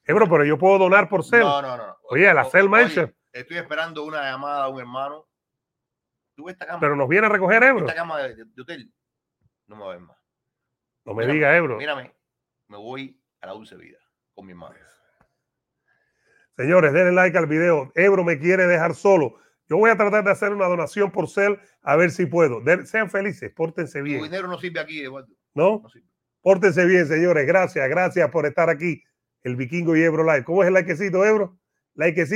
[0.05, 1.41] Ebro, pero yo puedo donar por cel.
[1.41, 1.97] No, no, no.
[2.11, 3.11] Oye, la cel mancha.
[3.33, 5.27] Estoy esperando una llamada a un hermano.
[6.37, 6.81] ¿Tú esta cama?
[6.81, 7.87] Pero nos viene a recoger Ebro.
[7.87, 8.93] Esta cama de, hotel
[9.67, 10.17] no me va a ver más.
[11.07, 11.79] No me diga Ebro.
[11.79, 12.13] Mírame,
[12.67, 13.99] me voy a la dulce vida
[14.35, 14.81] con mi madre.
[16.57, 17.93] Señores, denle like al video.
[17.95, 19.37] Ebro me quiere dejar solo.
[19.69, 22.63] Yo voy a tratar de hacer una donación por ser a ver si puedo.
[22.87, 24.19] sean felices, pórtense bien.
[24.19, 25.33] Tu dinero no sirve aquí, Eduardo.
[25.55, 25.81] ¿No?
[25.83, 26.09] no sirve.
[26.41, 27.47] Pórtense bien, señores.
[27.47, 29.03] Gracias, gracias por estar aquí.
[29.43, 30.45] El Vikingo y Ebro Live.
[30.45, 31.59] ¿Cómo es el likecito, Ebro?
[31.95, 32.35] Likecito.